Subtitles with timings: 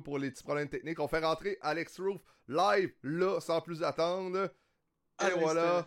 [0.00, 1.00] pour les petits problèmes techniques.
[1.00, 4.50] On fait rentrer Alex Roof live, là, sans plus attendre.
[5.20, 5.86] Et À voilà.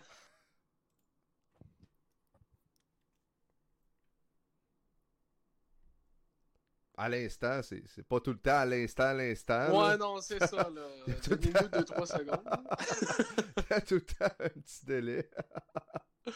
[6.96, 9.70] À l'instant, c'est pas tout le temps à l'instant, à l'instant.
[9.70, 9.96] Ouais, là.
[9.96, 10.86] non, c'est ça, là.
[11.06, 12.44] Il y a tout le Donnez-nous 2-3 secondes.
[13.56, 15.30] Il y a tout le temps un petit délai.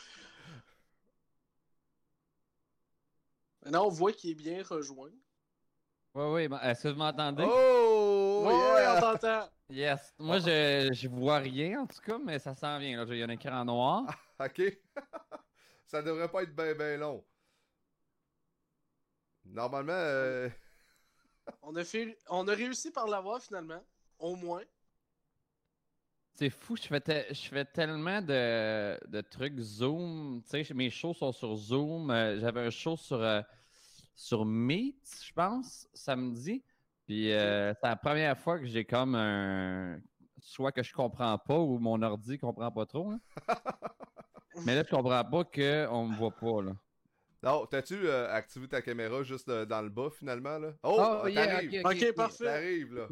[3.63, 5.13] Maintenant, on voit qu'il est bien rejoint.
[6.15, 7.45] Oui, oui, bon, est-ce que vous m'entendez?
[7.47, 8.47] Oh!
[8.49, 8.97] yeah!
[8.97, 9.49] on t'entend.
[9.69, 10.15] Yes.
[10.19, 12.99] Moi, je, je vois rien, en tout cas, mais ça s'en vient.
[13.05, 13.05] Là.
[13.09, 14.05] Il y a un écran noir.
[14.41, 14.61] Ok.
[15.87, 17.25] Ça devrait pas être bien, bien long.
[19.45, 20.49] Normalement, euh,
[21.63, 22.19] On a, fait...
[22.29, 23.81] on a réussi par l'avoir, finalement.
[24.19, 24.63] Au moins.
[26.33, 30.43] C'est fou, je fais, te- je fais tellement de, de trucs Zoom.
[30.51, 32.11] Tu sais, mes shows sont sur Zoom.
[32.11, 33.41] Euh, J'avais un show sur, euh,
[34.15, 36.63] sur Meet, je pense, samedi.
[37.07, 39.99] Puis euh, c'est la première fois que j'ai comme un.
[40.41, 43.13] Soit que je comprends pas ou mon ordi comprend pas trop.
[43.13, 43.19] là.
[44.67, 46.63] Mais là, je comprends pas qu'on me voit pas.
[46.63, 46.73] Là.
[47.43, 50.73] Non, t'as-tu euh, activé ta caméra juste euh, dans le bas finalement là?
[50.83, 51.83] Oh, Oh, yeah, t'arrives!
[51.85, 52.45] ok, parfait.
[52.45, 53.07] T'arrives là.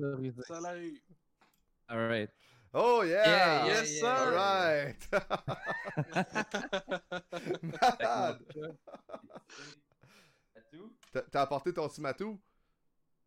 [0.46, 0.98] Ça l'arrive.
[1.88, 2.30] Alright.
[2.74, 3.26] Oh yeah!
[3.26, 4.06] Yeah, Yes, sir.
[4.06, 5.10] Alright!
[7.62, 8.38] Malade!
[11.12, 12.40] T'as- apporté ton petit matou?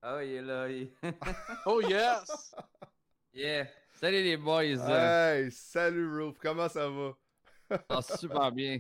[0.04, 0.70] Oh, il est là.
[0.70, 0.92] il-
[1.66, 2.54] Oh, yes!
[3.34, 3.68] yeah.
[4.00, 4.64] Salut les boys.
[4.90, 7.14] Hey, salut Roof, comment ça va?
[7.90, 8.80] Ah, super bien.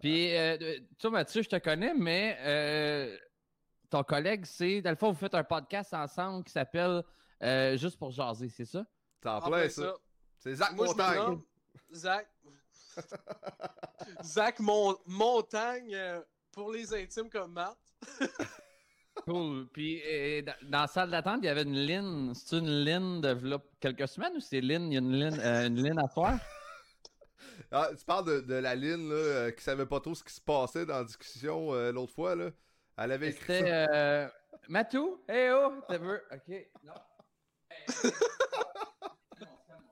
[0.00, 3.16] Puis, euh, toi, Mathieu, je te connais, mais euh,
[3.90, 4.80] ton collègue, c'est.
[4.82, 7.02] Dans le fond, vous faites un podcast ensemble qui s'appelle
[7.42, 8.84] euh, Juste pour jaser, c'est ça?
[9.20, 9.82] T'es en En plein ça.
[9.82, 9.94] ça.
[10.38, 11.40] C'est Zach Moi, Montagne.
[11.92, 12.28] Zach.
[14.24, 17.76] Zach Mon- Montagne euh, pour les intimes comme Matt.
[19.26, 19.68] Cool.
[19.72, 22.32] Puis, euh, dans, dans la salle d'attente, il y avait une ligne.
[22.34, 24.90] C'est une ligne de quelques semaines ou c'est ligne?
[24.90, 26.38] Il y a une ligne, euh, une ligne à faire?
[27.70, 30.32] Ah, tu parles de, de la Lynn là, euh, qui savait pas trop ce qui
[30.32, 32.34] se passait dans la discussion euh, l'autre fois.
[32.34, 32.50] Là.
[32.98, 33.58] Elle avait écrit.
[33.58, 34.28] C'était.
[34.68, 35.22] Matou?
[35.28, 35.82] Hey oh!
[35.88, 36.18] T'as vu?
[36.30, 36.68] Ok.
[36.84, 36.94] Non.
[37.70, 38.12] Hey, hey.
[39.40, 39.84] Non, calme.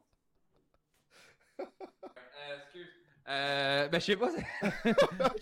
[1.60, 2.88] Euh, excuse.
[3.30, 4.30] Euh, ben, je sais pas.
[4.84, 4.92] Je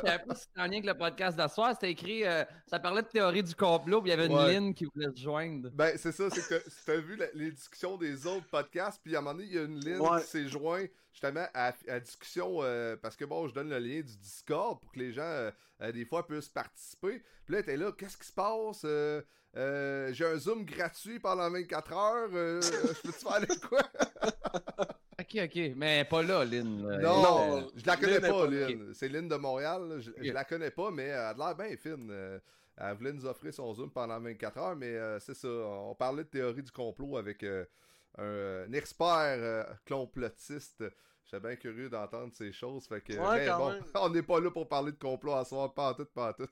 [0.06, 1.72] savais pas si c'était en lien avec le podcast d'asseoir.
[1.72, 2.24] C'était écrit.
[2.26, 4.52] euh, ça parlait de théorie du complot, puis il y avait une Ouais.
[4.52, 5.70] ligne qui voulait se joindre.
[5.72, 9.16] Ben, c'est ça, c'est que t'as- t'as vu la- les discussions des autres podcasts, puis
[9.16, 10.20] à un moment donné, il y a une ligne Ouais.
[10.20, 14.00] qui s'est jointe justement à, à discussion, euh, parce que bon, je donne le lien
[14.02, 15.50] du Discord pour que les gens, euh,
[15.80, 17.22] euh, des fois, puissent participer.
[17.46, 18.82] Puis là, t'es là, qu'est-ce qui se passe?
[18.84, 19.22] Euh,
[19.56, 23.82] euh, J'ai un Zoom gratuit pendant 24 heures, euh, je peux-tu faire de quoi?
[25.30, 25.72] Ok, ok.
[25.76, 26.88] Mais pas là, Lynn.
[26.88, 26.98] là.
[26.98, 28.94] Non, Non, je la connais Lynn pas, pas- Lynn.
[28.94, 29.88] C'est Lynn de Montréal.
[29.88, 30.00] là.
[30.00, 32.08] Je, la connais pas, mais elle a l'air bien fine.
[32.10, 32.38] Euh,
[32.78, 35.48] Elle voulait nous offrir son Zoom pendant 24 heures, mais euh, c'est ça.
[35.48, 37.64] On parlait de théorie du complot avec euh,
[38.16, 40.84] un, un expert euh, complotiste.
[41.30, 42.86] J'étais bien curieux d'entendre ces choses.
[42.86, 43.82] Fait que, Ouais, mais quand bon, même.
[43.96, 46.32] on n'est pas là pour parler de complot à soir, pas en tout, pas en
[46.32, 46.48] tout.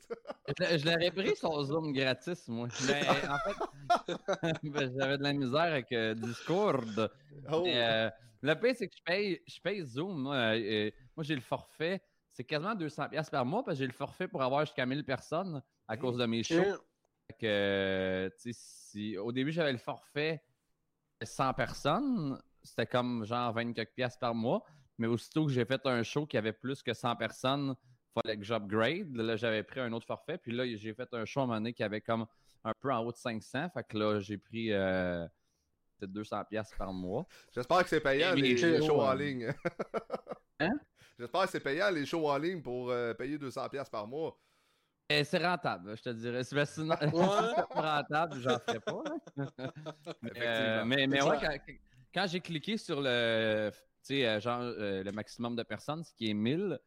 [0.49, 2.69] Je l'a- je l'aurais pris son Zoom gratis, moi.
[2.87, 4.17] Mais en fait,
[4.65, 7.11] ben, j'avais de la misère avec euh, Discord.
[7.51, 7.63] Oh.
[7.65, 8.11] Mais, euh,
[8.43, 10.23] le pire, c'est que je paye, je paye Zoom.
[10.23, 12.03] Moi, Euh, euh, moi j'ai le forfait.
[12.33, 15.05] C'est quasiment 200$ piastres par mois parce que j'ai le forfait pour avoir jusqu'à 1000
[15.05, 16.77] personnes à cause de mes shows.
[17.41, 20.43] Que, euh, si, au début, j'avais le forfait
[21.23, 22.41] 100 personnes.
[22.63, 24.65] C'était comme genre 20 quelques piastres par mois.
[24.99, 27.75] Mais aussitôt que j'ai fait un show qui avait plus que 100 personnes,
[28.15, 29.15] fallait que j'upgrade.
[29.15, 30.39] Là, j'avais pris un autre forfait.
[30.39, 32.27] Puis là, j'ai fait un show à un moment donné qui avait comme
[32.65, 33.71] un peu en haut de 500.
[33.71, 35.27] Fait que là, j'ai pris euh,
[35.99, 37.27] peut-être 200 piastres par mois.
[37.55, 39.53] J'espère que c'est payant les, shows, shows en euh, ligne.
[40.59, 40.73] Hein?
[41.19, 44.39] J'espère que c'est payant les shows en ligne pour euh, payer 200$ par mois.
[45.09, 46.43] Et c'est rentable, je te dirais.
[46.45, 46.99] C'est- Sinon, Ouais.
[47.57, 49.03] c'est pas rentable, j'en ferais pas.
[49.37, 50.43] Effectivement.
[50.43, 51.59] euh, mais, mais C'est ouais, quand,
[52.15, 53.71] quand j'ai cliqué sur le,
[54.41, 56.79] genre, euh, le maximum de personnes, ce qui est 1000,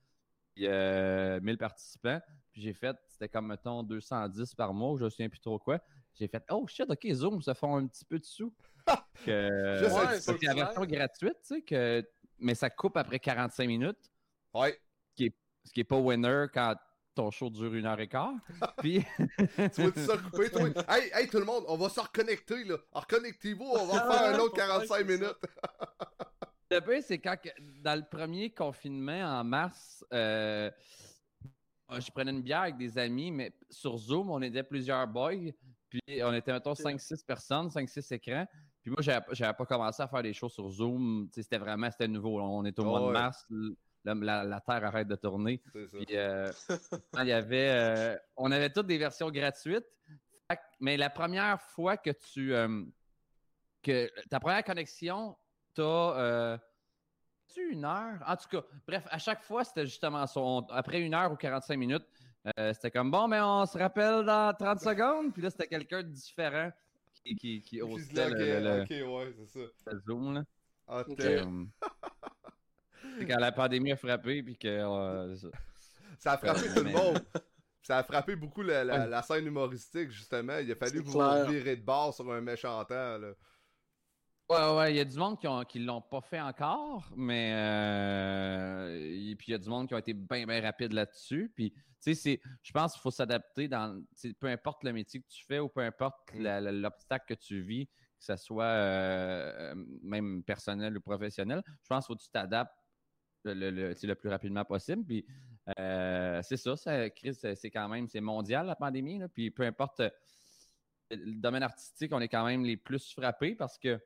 [0.56, 2.20] puis, euh, 1000 participants,
[2.52, 5.60] puis j'ai fait, c'était comme, mettons, 210 par mois, ou je ne sais plus trop
[5.60, 5.80] quoi.
[6.20, 8.54] J'ai fait, oh shit, ok, Zoom, ça font un petit peu de sous.
[9.26, 12.06] que, Ouais, c'est la version gratuite, tu sais, que,
[12.40, 14.12] mais ça coupe après 45 minutes,
[14.54, 14.78] Ouais.
[15.18, 16.76] ce qui est pas winner quand
[17.16, 18.34] ton show dure une heure et quart.
[18.80, 19.06] Puis,
[19.74, 20.70] Tu vois tout ça couper, toi?
[20.90, 22.76] Hey, hey, tout le monde, on va se reconnecter, là.
[22.92, 25.04] Reconnectez-vous, on va faire un autre 45 Ouais, c'est ça.
[25.04, 25.38] minutes.
[26.72, 27.36] Le pire, c'est quand,
[27.82, 30.70] dans le premier confinement en mars, euh,
[31.98, 35.50] je prenais une bière avec des amis, mais sur Zoom, on était plusieurs boys.
[35.90, 38.46] Puis on était, mettons, 5-6 personnes, 5-6 écrans.
[38.82, 41.28] Puis moi, j'avais pas commencé à faire des choses sur Zoom.
[41.34, 42.40] C'était vraiment c'était nouveau.
[42.40, 43.08] On est au mois Ouais.
[43.08, 43.46] de mars.
[44.06, 45.62] la, la- la Terre arrête de tourner.
[45.74, 46.50] Puis, euh,
[47.24, 49.86] il y avait, euh, on avait toutes des versions gratuites.
[50.80, 52.54] Mais la première fois que tu.
[52.54, 52.84] euh,
[53.84, 55.36] que ta première connexion,
[55.74, 56.58] t'as.
[57.54, 58.20] Tu une heure?
[58.28, 60.24] En tout cas, bref, à chaque fois, c'était justement
[60.70, 62.06] après une heure ou 45 minutes,
[62.58, 65.34] euh, c'était comme bon, mais on se rappelle dans 30 secondes.
[65.34, 66.72] Puis là, c'était quelqu'un de différent
[67.24, 69.92] qui, qui, qui hostait le, ouais, c'est ça.
[69.92, 70.34] le Zoom.
[70.36, 70.44] Là.
[70.88, 71.04] Ah,
[73.18, 74.68] c'est quand la pandémie a frappé, puis que.
[74.68, 75.48] euh, ça-
[76.18, 77.24] Ça a frappé Euh, tout le monde.
[77.82, 79.08] Ça a frappé beaucoup la, la- Ouais.
[79.08, 80.58] la scène humoristique, justement.
[80.58, 83.32] Il a fallu vous virer de bord sur un méchant temps, là.
[84.50, 87.52] Ouais, ouais, il y a du monde qui ont, qui l'ont pas fait encore, mais
[87.54, 91.52] euh, et puis il y a du monde qui ont été bien, bien rapides là-dessus.
[91.56, 94.04] Puis, tu sais, c'est, je pense qu'il faut s'adapter dans,
[94.40, 96.70] peu importe le métier que tu fais ou peu importe Mm.
[96.82, 97.94] l'obstacle que tu vis, que
[98.26, 102.74] ce soit euh, même personnel ou professionnel, je pense qu'il faut que tu t'adaptes
[103.44, 105.06] le, le, le- le plus rapidement possible.
[105.06, 105.28] Puis,
[105.80, 109.20] euh, c'est ça, ça, Chris, c'est quand même, c'est mondial la pandémie.
[109.20, 110.02] Là, puis, peu importe
[111.12, 114.00] le domaine artistique, on est quand même les plus frappés parce que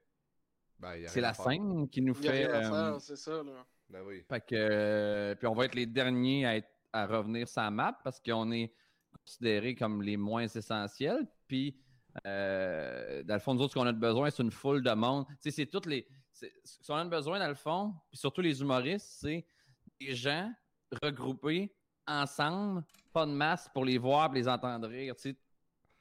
[0.83, 2.45] Ben, c'est la scène qui nous fait.
[2.53, 3.65] euh, c'est ça, là.
[3.89, 4.23] Ben oui.
[4.27, 7.71] fait que, euh, puis on va être les derniers à, être- à revenir sur la
[7.71, 8.73] map parce qu'on est
[9.17, 11.27] considérés comme les moins essentiels.
[11.47, 11.79] Puis,
[12.27, 14.91] euh, dans le fond, nous autres, ce qu'on a de besoin, c'est une foule de
[14.91, 15.25] monde.
[15.27, 16.07] Tu sais, c'est toutes les.
[16.31, 19.45] Ce qu'on a de besoin, dans le fond, puis surtout les humoristes, c'est
[20.01, 20.51] des gens
[21.01, 21.73] regroupés
[22.07, 22.83] ensemble,
[23.13, 25.15] pas de masse pour les voir et les entendre rire.
[25.15, 25.37] Tu sais,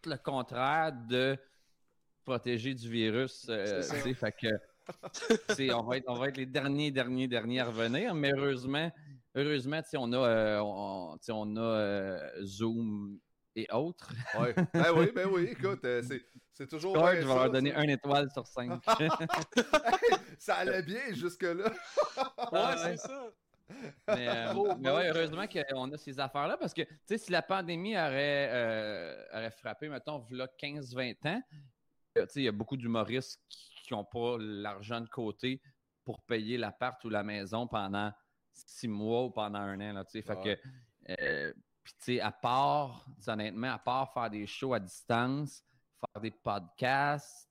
[0.00, 1.38] tout le contraire de
[2.24, 3.46] protéger du virus.
[3.48, 3.94] euh, C'est ça.
[3.96, 4.48] tu sais, fait que.
[5.50, 8.90] c'est- on, va être, on va être les derniers, derniers, derniers à revenir, mais heureusement,
[9.34, 13.18] heureusement, on a, euh, on, a euh, Zoom
[13.54, 14.12] et autres.
[14.40, 14.54] Ouais.
[14.72, 16.22] Ben oui, ben oui, écoute, euh, c'est,
[16.52, 16.92] c'est toujours.
[16.94, 17.78] Discord, bien je vais ça, leur donner ça.
[17.78, 18.80] un étoile sur cinq.
[18.98, 21.70] Hey, ça allait bien jusque-là.
[22.52, 22.76] Ouais, ouais.
[22.76, 23.30] c'est ça.
[24.08, 24.76] mais, euh, bon.
[24.76, 29.24] ouais, heureusement qu'on a ces affaires-là parce que, tu sais, si la pandémie aurait, euh,
[29.32, 31.42] aurait frappé, mettons, v'là 15-20 ans,
[32.16, 35.60] tu sais, il y a beaucoup d'humoristes qui n'ont pas l'argent de côté
[36.04, 38.12] pour payer l'appart ou la maison pendant
[38.52, 40.04] six mois ou pendant un an, là.
[40.04, 40.58] Fait Ouais.
[41.06, 45.64] que, euh, puis, tu sais, à part, honnêtement, à part faire des shows à distance,
[46.00, 47.48] faire des podcasts,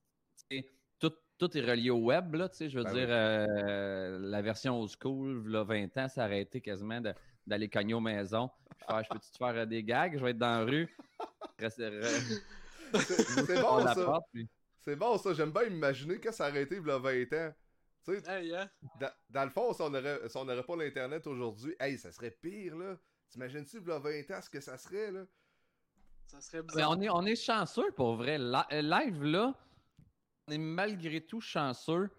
[0.99, 3.13] tout, tout est relié au web, là, tu sais, je veux Ben dire, oui.
[3.13, 7.13] euh, la version old school, là, 20 ans, ça quasiment de-
[7.47, 10.31] d'aller cogner aux maisons, puis faire, je peux-tu te faire euh, des gags, je vais
[10.31, 10.95] être dans la rue,
[11.69, 13.95] C'est, bon ça.
[14.05, 14.47] porte, puis-
[14.81, 15.33] C'est bon ça.
[15.33, 17.53] J'aime bien imaginer que ça aurait été il y a 20 ans.
[18.03, 18.69] Tu sais, Hey, hein?
[18.99, 22.11] dans, dans le fond, si on aurait, si on n'aurait pas l'Internet aujourd'hui, hey, ça
[22.11, 22.97] serait pire, là.
[23.29, 25.23] T'imagines-tu, il y a 20 ans, ce que ça serait, là?
[26.25, 26.89] Ça serait Mais bizarre.
[26.91, 28.37] on est, on est chanceux pour vrai.
[28.39, 29.53] La- euh, live, là,
[30.47, 32.09] on est malgré tout chanceux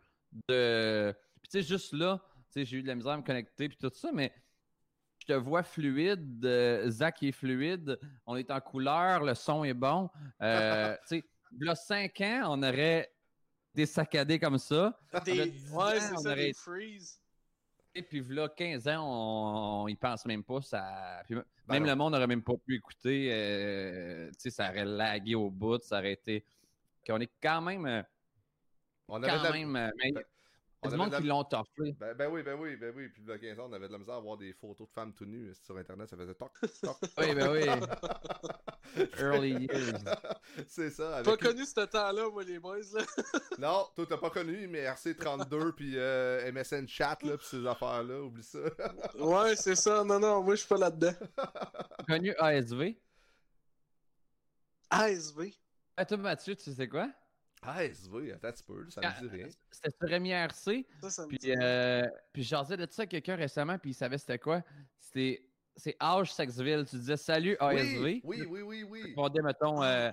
[0.49, 1.13] de.
[1.43, 2.21] Puis, tu sais, juste là,
[2.53, 4.33] tu sais, j'ai eu de la misère à me connecter, puis tout ça, mais
[5.19, 6.45] je te vois fluide.
[6.45, 7.99] euh, Zach est fluide.
[8.27, 10.09] On est en couleur, le son est bon.
[10.41, 11.25] Euh, tu sais,
[11.61, 13.13] il y a 5 ans, on aurait
[13.75, 14.99] des saccadés comme ça.
[15.25, 15.35] Des...
[15.35, 17.19] le dix Ouais, ans, c'est on ça, aurait- des freeze.
[17.95, 20.63] Et puis, là, 15 ans, on, on y pense même pas.
[20.63, 21.23] Ça...
[21.27, 21.89] puis Ben même non.
[21.91, 23.29] le monde n'aurait même pas pu écouter.
[23.31, 25.81] euh, tu sais, ça aurait lagué au bout.
[25.83, 26.45] Ça aurait été.
[27.07, 28.05] qu'on est quand même.
[29.09, 29.77] On quand même.
[29.77, 30.13] euh, mais
[30.83, 31.93] Ben, avait monde de la- qui l'ont toffé.
[32.01, 33.09] Ben, ben oui, ben oui, ben oui.
[33.09, 34.89] Puis il y a 15 ans, on avait de la misère à voir des photos
[34.89, 36.09] de femmes tout nues euh, sur Internet.
[36.11, 36.97] Ça faisait toc, toc.
[37.19, 37.67] Oui, ben oui.
[39.19, 39.95] Early years.
[40.67, 41.17] C'est ça.
[41.17, 43.03] Avec Pas connu ce temps-là, moi, les boys, là?
[43.59, 48.21] Non, toi t'as pas connu, mais RC32 puis euh, MSN Chat là, puis ces affaires-là,
[48.21, 48.59] oublie ça.
[49.19, 50.03] Ouais, c'est ça.
[50.05, 51.15] Non, non, moi, je suis pas là-dedans.
[52.09, 52.97] Connu ASV.
[54.91, 55.53] ASV.
[55.97, 57.09] Ah, toi, Mathieu, tu sais quoi?
[57.65, 59.47] Ah, SV, attends un petit peu, ça me dit rien.
[59.71, 60.87] C'était sur MIRC.
[61.03, 61.55] Ça, ça me Puis, dit.
[61.57, 62.03] euh,
[62.33, 64.63] puis j'en disais de ça à quelqu'un récemment, puis il savait c'était quoi.
[64.99, 65.47] C'était.
[65.77, 66.85] C'est H Sexville.
[66.89, 68.03] Tu disais salut ASV.
[68.03, 69.03] Oui, oui, oui, oui, oui.
[69.05, 70.11] répondait, mettons, euh,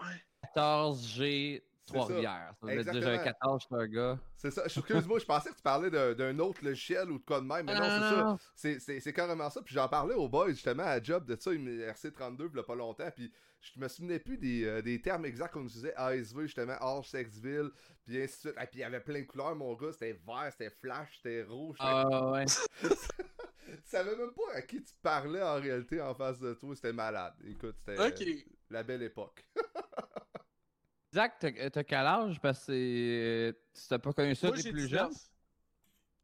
[0.00, 0.06] Ouais.
[0.54, 2.54] 14G C'est Trois-Rivières.
[2.60, 3.02] Ça veut dire Exactement.
[3.04, 4.18] j'avais 14, je suis un gars.
[4.36, 4.64] C'est ça.
[4.64, 7.74] Excuse-moi, je pensais que tu parlais d'un autre logiciel ou de quoi de même, mais
[7.74, 8.98] non, c'est ça.
[9.00, 9.62] C'est- carrément ça.
[9.62, 12.60] Puis j'en parlais aux boys justement à job de ça, il me- RC32 il y
[12.60, 13.08] a pas longtemps.
[13.14, 15.94] Puis je me souvenais plus des, euh, des termes exacts qu'on utilisait.
[15.96, 17.70] ASV justement, Hors Sexville,
[18.04, 18.54] puis ainsi de suite.
[18.62, 19.92] Et puis il y avait plein de couleurs, mon gars.
[19.92, 21.76] C'était vert, c'était flash, c'était rouge.
[21.78, 22.44] c'était- Ah ouais.
[23.66, 26.74] Tu savais même pas à qui tu parlais en réalité en face de toi.
[26.76, 27.34] C'était malade.
[27.44, 29.44] Écoute, c'était euh, la belle époque.
[31.12, 32.40] Zach, t'as t'as quel âge?
[32.40, 35.00] Parce que tu t'as pas connu ça, Moi, j'ai plus 19.
[35.00, 35.12] jeune.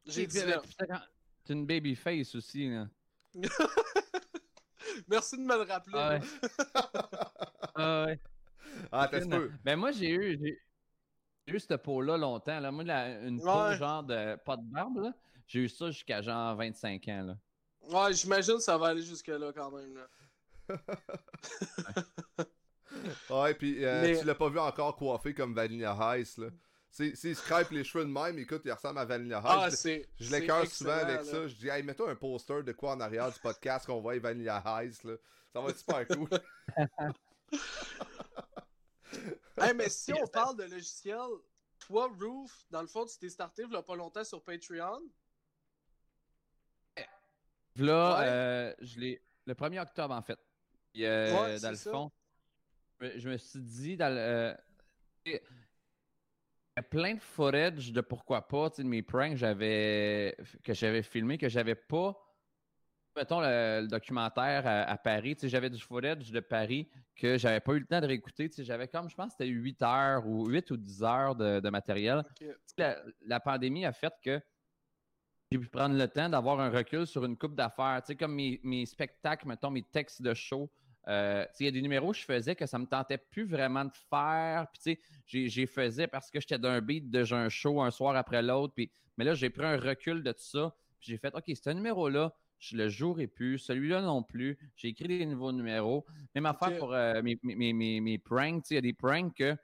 [0.07, 0.77] J'ai Et puis, avec- 19.
[0.77, 1.05] t'as quand-
[1.45, 2.89] T'es une baby face aussi, là.
[5.09, 5.95] Merci de me le rappeler.
[5.97, 6.21] Ah ouais.
[7.75, 8.21] Ah ouais.
[8.91, 9.51] Ah, t'as peu.
[9.65, 10.39] Ben moi, j'ai eu.
[10.43, 10.59] j'ai-
[11.47, 12.61] eu cette peau-là longtemps.
[12.61, 12.71] Là.
[12.71, 15.13] Moi, une peau genre de pas de barbe, là,
[15.47, 17.23] j'ai eu ça jusqu'à genre 25 ans.
[17.23, 17.37] Là.
[18.07, 19.95] Ouais, j'imagine que ça va aller jusque-là quand même.
[19.97, 20.07] Là.
[23.31, 26.49] Ouais, puis euh, Mais- tu l'as pas vu encore coiffé comme Vanilla Ice, là.
[26.95, 29.45] C'est il se crêpe les cheveux de même, écoute, il ressemble à Vanilla Ice.
[29.47, 30.09] Ah, Je- c'est.
[30.21, 31.25] je l'écœure souvent avec là.
[31.25, 31.49] ça.
[31.49, 34.63] Je dis, hey, mets-toi un poster de quoi en arrière du podcast qu'on voit Vanilla
[34.85, 35.15] Ice, là.
[35.55, 36.29] Ça va être super cool.
[39.59, 41.21] Hey, mais si on parle de logiciel,
[41.79, 45.03] toi, Roof, dans le fond, tu t'es starté il y a pas longtemps sur Patreon?
[47.77, 48.27] Là, Ouais.
[48.27, 49.23] euh, je l'ai.
[49.47, 50.39] Le 1er octobre, en fait.
[50.93, 51.91] Puis, euh, Ouais, dans le c'est ça.
[51.91, 52.13] fond,
[53.01, 54.19] je me- suis dit, dans le.
[55.27, 55.39] euh,
[56.77, 61.03] a plein de footage de pourquoi pas, tu sais, de mes pranks j'avais, que j'avais
[61.03, 62.19] filmé, que j'avais pas.
[63.15, 67.37] Mettons le, le documentaire à, à Paris, tu sais, j'avais du footage de Paris que
[67.37, 68.49] j'avais pas eu le temps de réécouter.
[68.49, 71.37] tu sais, J'avais comme, je pense, que c'était 8 heures ou 8 ou 10 heures
[71.37, 72.25] de, de matériel
[73.27, 74.41] la pandémie a fait que
[75.51, 78.01] j'ai pu prendre le temps d'avoir un recul sur une coupe d'affaires.
[78.03, 80.73] Tu sais, comme mes, mes spectacles, mettons, mes textes de show.
[81.09, 83.85] Euh, il y a des numéros que je faisais que ça me tentait plus vraiment
[83.85, 84.67] de faire.
[84.73, 87.91] Puis, tu sais, j'ai- faisais parce que j'étais d'un beat de j'ai un show un
[87.91, 88.75] soir après l'autre.
[88.75, 90.75] Puis, mais là, j'ai pris un recul de tout ça.
[91.01, 93.59] Puis, j'ai fait, OK, ce numéro-là, je le jouerai plus.
[93.59, 94.57] Celui-là non plus.
[94.77, 96.07] J'ai écrit des nouveaux numéros.
[96.35, 98.71] Même affaire pour euh, mes, mes, mes, mes- pranks.
[98.71, 99.57] Il y a des pranks que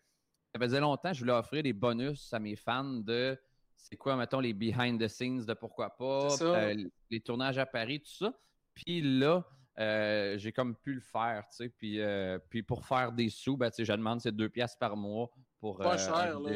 [0.54, 3.38] ça faisait longtemps, je voulais offrir des bonus à mes fans de
[3.76, 6.74] c'est quoi, mettons, les behind the scenes de pourquoi pas, euh,
[7.10, 8.34] les tournages à Paris, tout ça.
[8.74, 9.46] Puis là,
[9.78, 11.68] euh, j'ai comme pu le faire, tu sais.
[11.68, 14.78] Puis, euh, puis pour faire des sous, ben, tu sais, je demande c'est deux piastres
[14.78, 15.30] par mois
[15.60, 16.50] pour Pas euh, cher, là.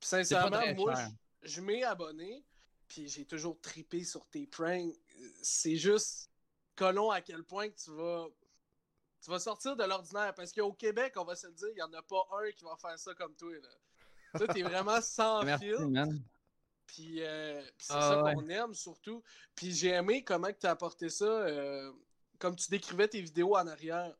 [0.00, 0.94] Puis sincèrement, moi,
[1.42, 2.44] je, je m'ai abonné,
[2.88, 4.94] puis j'ai toujours tripé sur tes pranks.
[5.42, 6.30] C'est juste
[6.74, 8.26] colon à quel point que tu vas.
[9.22, 11.82] Tu vas sortir de l'ordinaire parce qu'au Québec, on va se le dire, il n'y
[11.82, 13.52] en a pas un qui va faire ça comme toi.
[13.52, 14.38] Là.
[14.38, 15.76] Toi, t'es vraiment sans fil.
[16.86, 18.34] Puis euh, c'est Ah, ça ouais.
[18.34, 19.22] qu'on aime surtout.
[19.54, 21.92] Puis j'ai aimé comment tu as apporté ça, euh,
[22.42, 24.12] comme tu décrivais tes vidéos en arrière.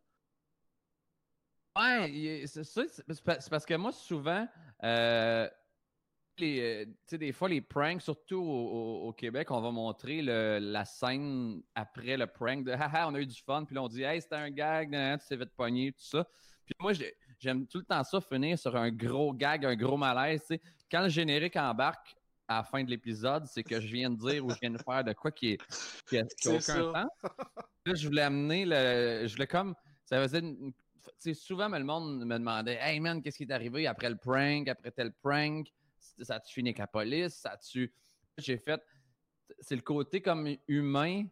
[1.77, 2.63] Ouais, c'est.
[2.63, 4.47] C'est c'est pa- c'est parce que moi, souvent,
[4.85, 5.49] euh,
[6.41, 12.27] euh, des fois, les pranks, surtout au, Québec, on va montrer la scène après le
[12.29, 14.51] prank de haha, on a eu du fun, puis là, on dit hey, c'était un
[14.51, 16.25] gag, nan, tu t'es fait pogner, tout ça.
[16.65, 19.97] Puis moi, j'ai- j'aime tout le temps ça, finir sur un gros gag, un gros
[19.97, 20.47] malaise.
[20.91, 22.15] Quand le générique embarque
[22.49, 24.79] à la fin de l'épisode, c'est que je viens de dire ou je viens de
[24.79, 25.59] faire de quoi qui, est,
[26.09, 27.03] qui a, qui a C'est aucun ça.
[27.25, 27.33] sens.
[27.87, 29.27] Là, je voulais amener le.
[29.27, 29.75] Je voulais comme.
[30.05, 33.37] Ça faisait une- une- tu sais, souvent, mais le monde me demandait Hey man, qu'est-ce
[33.39, 35.67] qui est arrivé après le prank, après tel prank?
[36.21, 37.35] Ça a-tu fini avec la police?
[37.35, 37.93] Ça a-tu.
[38.39, 38.81] J'ai fait.
[39.59, 41.25] C'est le côté comme humain,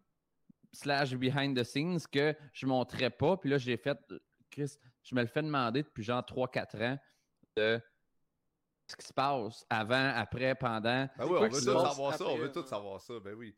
[0.72, 3.36] slash behind the scenes, que je montrais pas.
[3.36, 3.98] Puis là, j'ai fait.
[4.50, 6.98] Chris, je me le fais demander depuis genre 3-4 ans
[7.56, 7.80] de
[8.90, 11.08] ce qui se passe avant, après, pendant.
[11.16, 13.54] Ben oui, on veut tout savoir ça, on veut tout savoir ça, ben oui.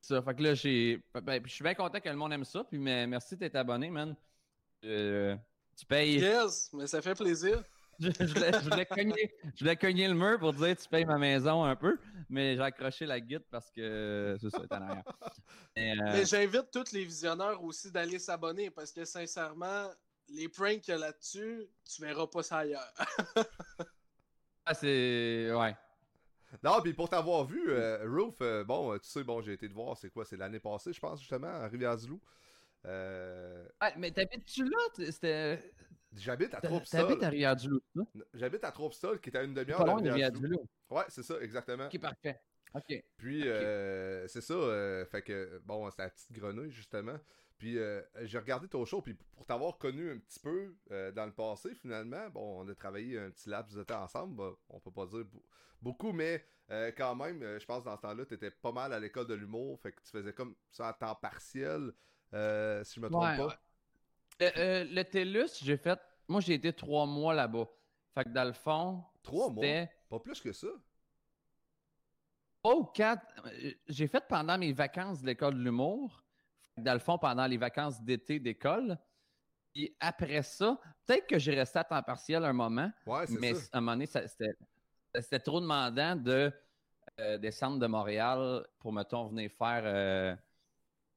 [0.00, 1.02] Ça, fait que là, j'ai.
[1.22, 2.64] ben, je suis bien content que le monde aime ça.
[2.64, 4.16] Puis mais, merci d'être abonné, man.
[4.84, 5.36] Euh,
[5.76, 6.18] tu payes.
[6.20, 7.62] Yes, mais ça fait plaisir.
[7.98, 11.04] Je, je voulais, je voulais cogner, je voulais cogner le mur pour dire tu payes
[11.04, 11.98] ma maison un peu,
[12.30, 15.04] mais j'ai accroché la guide parce que c'est ça, est en arrière.
[15.76, 19.90] Mais, euh, Mais j'invite tous les visionneurs aussi d'aller s'abonner parce que sincèrement,
[20.28, 22.94] les pranks qu'il y a là-dessus, tu verras pas ça ailleurs.
[24.66, 25.50] ah, c'est.
[25.52, 25.74] Ouais.
[26.64, 29.68] Non, puis pour t'avoir vu, euh, Roof, euh, bon, euh, tu sais, bon, j'ai été
[29.68, 32.20] te voir, c'est quoi, c'est l'année passée, je pense, justement, à Rivière-du-Loup.
[32.86, 34.78] Euh, Ouais, mais t'habites-tu là?
[35.10, 35.72] C'était.
[36.16, 37.24] J'habite à T'habites Troupstol.
[37.24, 37.82] à Rivière-du-Loup?
[38.34, 40.68] J'habite à Troupstol, qui est à une demi-heure de Rivière-du-Loup.
[40.90, 41.86] Ouais, c'est ça, exactement.
[41.86, 42.40] Ok, parfait.
[42.74, 43.04] Ok.
[43.16, 44.54] Puis, euh, c'est ça,
[45.10, 47.18] fait que, bon, c'est la petite grenouille, justement.
[47.60, 51.26] Puis, euh, j'ai regardé ton show, puis pour t'avoir connu un petit peu euh, dans
[51.26, 54.80] le passé, finalement, bon, on a travaillé un petit laps de temps ensemble, bah, on
[54.80, 55.42] peut pas dire be-
[55.82, 59.26] beaucoup, mais euh, quand même, je pense dans ce temps-là, t'étais pas mal à l'école
[59.26, 61.92] de l'humour, fait que tu faisais comme ça à temps partiel,
[62.32, 63.46] si je me trompe Ouais, pas.
[63.48, 63.54] ouais.
[64.40, 66.00] Le, euh, le TELUS, j'ai fait.
[66.28, 67.68] Moi, j'ai été trois mois là-bas.
[68.14, 69.04] Fait que dans le fond.
[69.22, 69.86] Trois mois?
[70.08, 70.68] Pas plus que ça?
[72.64, 73.26] ou quatre.
[73.88, 76.24] J'ai fait pendant mes vacances de l'école de l'humour.
[76.76, 78.98] Dans le fond, pendant les vacances d'été d'école.
[79.74, 83.54] Puis après ça, peut-être que j'ai resté à temps partiel un moment, Ouais, c'est mais
[83.54, 83.68] ça.
[83.72, 84.52] à un moment donné, c'était
[85.14, 86.52] c'était trop demandant de
[87.18, 90.34] euh, descendre de Montréal pour, mettons, venir faire euh,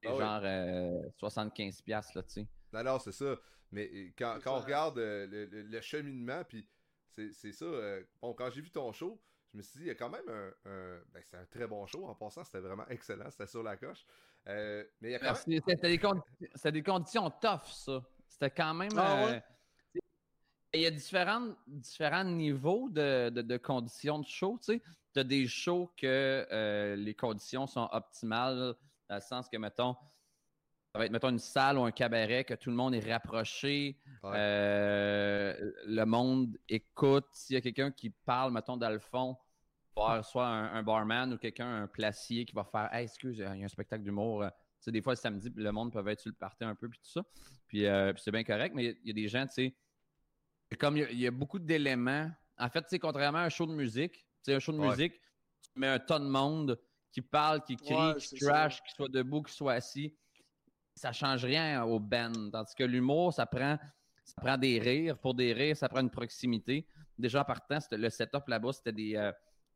[0.06, 0.20] Ah oui.
[0.20, 2.48] genre euh, 75$, piastres, là, tu sais.
[2.72, 3.36] Non, non, c'est ça.
[3.72, 6.68] Mais euh, quand, on regarde euh, le, le- le cheminement, puis
[7.16, 7.66] c'est c'est ça.
[7.66, 9.20] euh, bon, quand j'ai vu ton show,
[9.52, 10.54] je me suis dit, il y a quand même un.
[10.66, 12.06] un- ben, c'est un très bon show.
[12.08, 13.30] En passant, c'était vraiment excellent.
[13.32, 14.06] C'était sur la coche.
[14.48, 15.62] Euh, mais il y a quand même.
[15.68, 18.02] C'était des, des conditions tough, ça.
[18.28, 18.92] C'était quand même.
[18.98, 19.40] Ah euh?
[20.76, 24.60] Il y a différents, différents niveaux de, de, de conditions de show.
[24.66, 24.82] Tu
[25.16, 28.74] as des shows que euh, les conditions sont optimales,
[29.08, 29.94] dans le sens que, mettons,
[30.92, 34.00] ça va être, mettons, une salle ou un cabaret, que tout le monde est rapproché,
[34.24, 34.32] Ouais.
[34.36, 37.28] euh, le monde écoute.
[37.34, 39.38] S'il y a quelqu'un qui parle, mettons, dans le fond,
[39.96, 43.42] voir soit un, un barman ou quelqu'un, un placier qui va faire Hey, excuse, il
[43.44, 44.44] y a un spectacle d'humour.
[44.44, 46.76] euh, Tu sais, des fois, le samedi, le monde peut être sur le party un
[46.76, 47.24] peu, puis tout ça.
[47.68, 49.76] Puis, euh, puis c'est bien correct, mais il y a des gens, tu sais,
[50.80, 52.30] comme il y a- il y, a beaucoup d'éléments.
[52.58, 54.80] En fait, tu sais, contrairement à un show de musique, tu sais, un show de
[54.80, 54.90] Ouais.
[54.90, 56.80] musique, tu mets un ton de monde
[57.12, 60.16] qui parle, qui crie, Ouais, qui c'est trash, qui soit debout, qui soit assis.
[60.96, 62.32] Ça change rien au band.
[62.52, 63.78] Tandis que l'humour, ça prend,
[64.24, 65.18] ça prend des rires.
[65.20, 66.88] Pour des rires, ça prend une proximité.
[67.18, 69.16] Déjà, en partant, le setup là-bas, c'était des.
[69.16, 69.32] euh,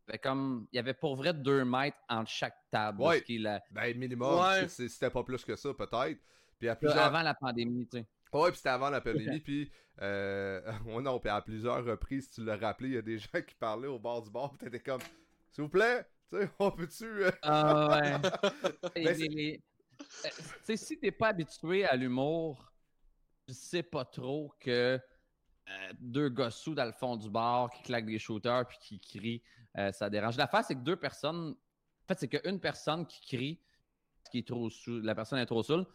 [0.08, 3.02] avait comme, il y avait pour vrai deux mètres entre chaque table.
[3.02, 3.24] Ouais.
[3.72, 4.68] Ben, minimum, Ouais.
[4.68, 6.20] c'était pas plus que ça, peut-être.
[6.60, 6.98] Puis à plusieurs...
[7.04, 8.06] avant la pandémie, tu sais.
[8.34, 10.62] Ouais, puis c'était avant la pandémie, puis euh,
[11.02, 13.88] non, puis à plusieurs reprises, tu l'as rappelé, il y a des gens qui parlaient
[13.88, 15.02] au bord du bar, puis t'étais comme,
[15.52, 17.06] s'il vous plaît, tu sais, on peut-tu...
[17.06, 18.30] euh, Ah ouais.
[18.96, 19.58] Ben, euh,
[20.26, 20.32] Tu
[20.64, 22.72] sais, si t'es pas habitué à l'humour,
[23.48, 25.00] tu sais pas trop que
[25.70, 29.00] euh, deux gars sous dans le fond du bar qui claquent des shooters puis qui
[29.00, 29.42] crient,
[29.78, 30.38] euh, ça dérange.
[30.38, 31.52] L'affaire, c'est que deux personnes.
[31.52, 33.62] En fait, c'est qu'une personne qui crie,
[34.32, 35.86] qui est trop sous, la personne est trop saoule,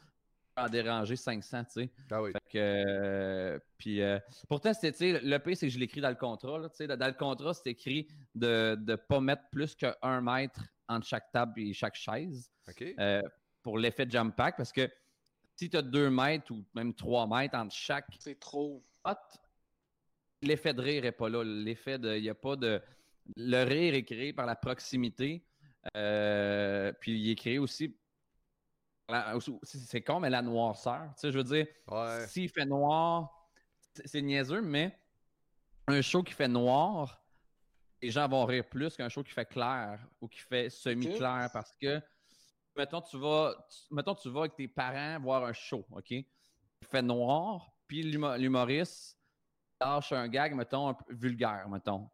[0.55, 1.91] peut en déranger 500, tu sais.
[2.11, 2.33] Ah oui.
[2.33, 6.01] Fait que, euh, puis, euh, pourtant, c'était, tu sais, le pire, c'est que je l'écris
[6.03, 6.59] dans le contrat.
[6.59, 10.61] Là, tu sais, dans le contrat, c'est écrit de ne pas mettre plus qu'un mètre
[10.89, 12.85] entre chaque table et chaque chaise OK.
[12.99, 13.23] euh,
[13.63, 14.91] pour l'effet jump pack parce que
[15.57, 18.85] si tu as deux mètres ou même trois mètres entre chaque C'est trop.
[19.05, 19.15] hot,
[20.43, 21.43] l'effet de rire n'est pas là.
[21.45, 22.17] L'effet de.
[22.17, 22.83] Il a pas de.
[23.37, 25.47] Le rire est créé par la proximité.
[25.97, 27.99] euh, puis il est créé aussi.
[29.65, 31.09] C'est con, mais la noirceur.
[31.17, 32.27] Tu sais, je veux dire, Ouais.
[32.29, 33.49] s'il fait noir,
[34.05, 34.97] c'est- niaiseux, mais
[35.89, 37.23] un show qui fait noir,
[38.01, 41.75] les gens vont rire plus qu'un show qui fait clair ou qui fait semi-clair parce
[41.77, 42.01] que,
[42.77, 46.11] mettons, tu vas, tu- mettons, tu vas avec tes parents voir un show, OK?
[46.13, 46.27] Il
[46.91, 49.19] fait noir, puis l'humo- l'humoriste
[49.85, 52.09] lâche un gag, mettons, un peu vulgaire, mettons.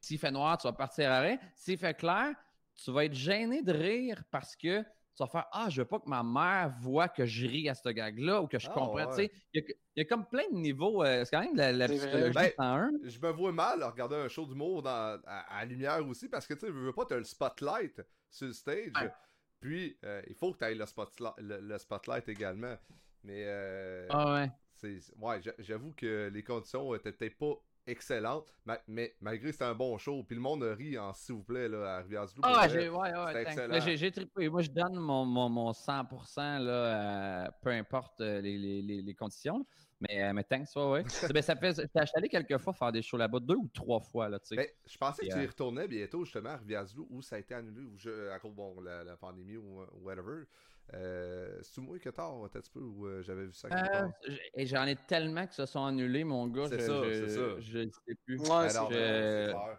[0.00, 1.38] S'il fait noir, tu vas partir à rire.
[1.54, 2.34] S'il fait clair,
[2.74, 4.86] tu vas être gêné de rire parce que tu
[5.18, 7.88] vas faire Ah, je veux pas que ma mère voit que je ris à ce
[7.90, 8.94] gag-là ou que je Ah, comprends.
[9.14, 9.28] ouais.
[9.28, 11.04] Tu Il, y a, il y a comme plein de niveaux.
[11.04, 12.90] euh, c'est quand même de la, la psychologie Ben, un.
[13.04, 16.46] Je me vois mal à regarder un show d'humour dans- à, à lumière aussi, parce
[16.46, 18.92] que tu sais, veux, pas, t'as le spotlight sur le stage.
[18.98, 19.12] Ouais.
[19.60, 22.76] Puis, euh, il faut que le, spotlight- le, le spotlight également.
[23.22, 24.50] Mais, euh, Ah ouais.
[24.80, 27.54] C'est ouais, j'a- j'avoue que les conditions étaient peut-être pas
[27.86, 31.34] excellentes, ma- mais malgré que c'était un bon show, puis le monde rit en s'il
[31.34, 32.42] vous plaît là, à Rivière-du-Loup.
[32.44, 34.48] Ah, j'ai, ouais, ouais, j'ai, trippé.
[34.48, 39.02] Moi, je donne mon, mon, mon 100% là, à- peu importe euh, les, les, les,
[39.02, 39.58] les conditions.
[39.58, 39.64] là.
[40.02, 41.02] Mais, euh, mais thanks, ouais, ouais.
[41.34, 44.28] ben, ça fait, j'étais allé quelques fois faire des shows là-bas, deux ou trois fois,
[44.30, 44.56] là, tu sais.
[44.56, 47.38] Ben, je pensais que tu y euh, retournais bientôt justement à Rivière-du-Loup où ça a
[47.38, 50.44] été annulé ou je, à cause bon la, la pandémie ou ou whatever.
[50.94, 54.08] Euh, c'est moi que tard un petit peu où euh, j'avais vu ça Euh,
[54.54, 56.68] et j'en ai tellement qui se sont annulés, mon gars.
[56.68, 57.60] C'est je, ça, je, c'est ça.
[57.60, 58.40] Je ne sais plus.
[58.40, 59.78] Ouais, Ben c'est ben c'est clair.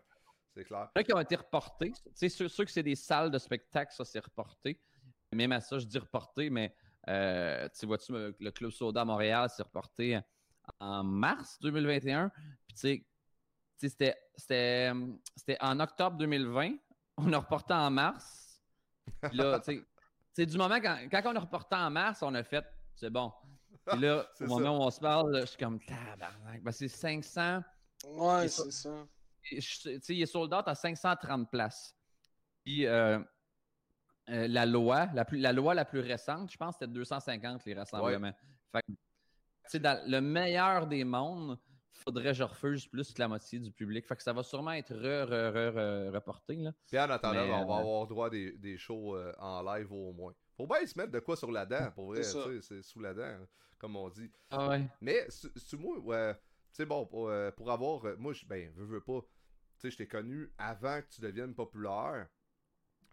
[0.55, 0.89] C'est clair.
[1.05, 1.91] Qui ont été reportés.
[1.91, 4.79] Tu sais, ceux, ceux que c'est des salles de spectacle, ça, c'est reporté.
[5.33, 6.73] Même à ça, je dis reporté, mais
[7.07, 10.19] euh, tu vois-tu, le le Club Soda à Montréal, c'est reporté
[10.79, 12.29] en mars 2021.
[12.29, 13.05] Puis tu sais, tu
[13.77, 14.91] sais, c'était, c'était,
[15.35, 16.75] c'était en octobre 2020.
[17.17, 18.61] On a reporté en mars.
[19.21, 19.85] Puis là, tu sais,
[20.33, 22.65] c'est du moment quand, quand on a reporté en mars, on a fait,
[22.95, 23.31] c'est bon.
[23.85, 24.45] Puis là, au ça.
[24.45, 26.63] moment où on se parle, là, je suis comme tabarnak.
[26.63, 27.61] Ben, c'est 500.
[28.07, 29.07] Ouais, c'est ça.
[29.43, 31.95] tu sais, il est sold out à 530 places.
[32.63, 33.19] Puis euh,
[34.29, 37.65] euh, la loi, la, plus, la loi la plus récente, je pense que c'était 250
[37.65, 38.33] les rassemblements.
[38.71, 38.97] Fait que, tu
[39.67, 41.57] sais, dans le meilleur des mondes,
[42.01, 44.05] faudrait que je refuse plus que la moitié du public.
[44.07, 46.55] Fait que ça va sûrement être re, re, re, re- reporté.
[46.55, 46.73] Là.
[46.87, 49.61] Puis en attendant, Mais, on va euh, avoir droit à des, des shows euh, en
[49.63, 50.33] live au moins.
[50.57, 52.23] Faut bien se mettre de quoi sur la dent, pour vrai.
[52.23, 54.29] C'est tu sous la dent, hein, comme on dit.
[54.49, 54.85] Ah ouais.
[54.99, 56.39] Mais, su- moi, ouais, tu
[56.73, 58.03] sais, bon, pour, euh, pour avoir.
[58.17, 59.21] moi, je, ben, veux, veux pas.
[59.79, 62.27] Tu sais, je t'ai connu avant que tu deviennes populaire.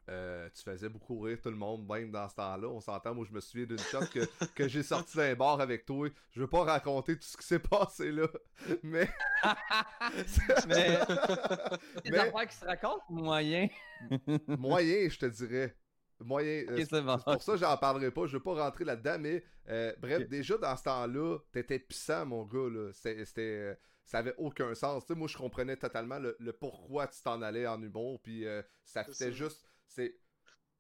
[0.09, 2.67] Euh, tu faisais beaucoup rire tout le monde, même dans ce temps-là.
[2.69, 4.21] On s'entend, moi, je me souviens d'une shot que,
[4.55, 6.09] que j'ai sorti d'un bar avec toi.
[6.31, 8.27] Je veux pas raconter tout ce qui s'est passé là.
[8.83, 9.09] Mais.
[10.67, 10.99] Mais-
[12.11, 13.69] Mais- affaires qui se racontent, moyen.
[14.47, 15.77] moyen, je te dirais.
[16.21, 16.65] Moyen.
[16.71, 17.19] euh, c'est bon.
[17.19, 18.27] Pour ça que j'en parlerai pas.
[18.27, 22.45] Je veux pas rentrer là-dedans, mais euh, bref, déjà dans ce temps-là, t'étais puissant, mon
[22.45, 22.69] gars.
[22.71, 22.91] Là.
[22.93, 25.05] C'était, c'était, euh, ça avait aucun sens.
[25.07, 28.21] Tu sais, moi, je comprenais totalement le, le pourquoi tu t'en allais en humour.
[28.23, 29.31] Puis euh, ça ça.
[29.31, 29.65] juste.
[29.89, 30.17] C'est...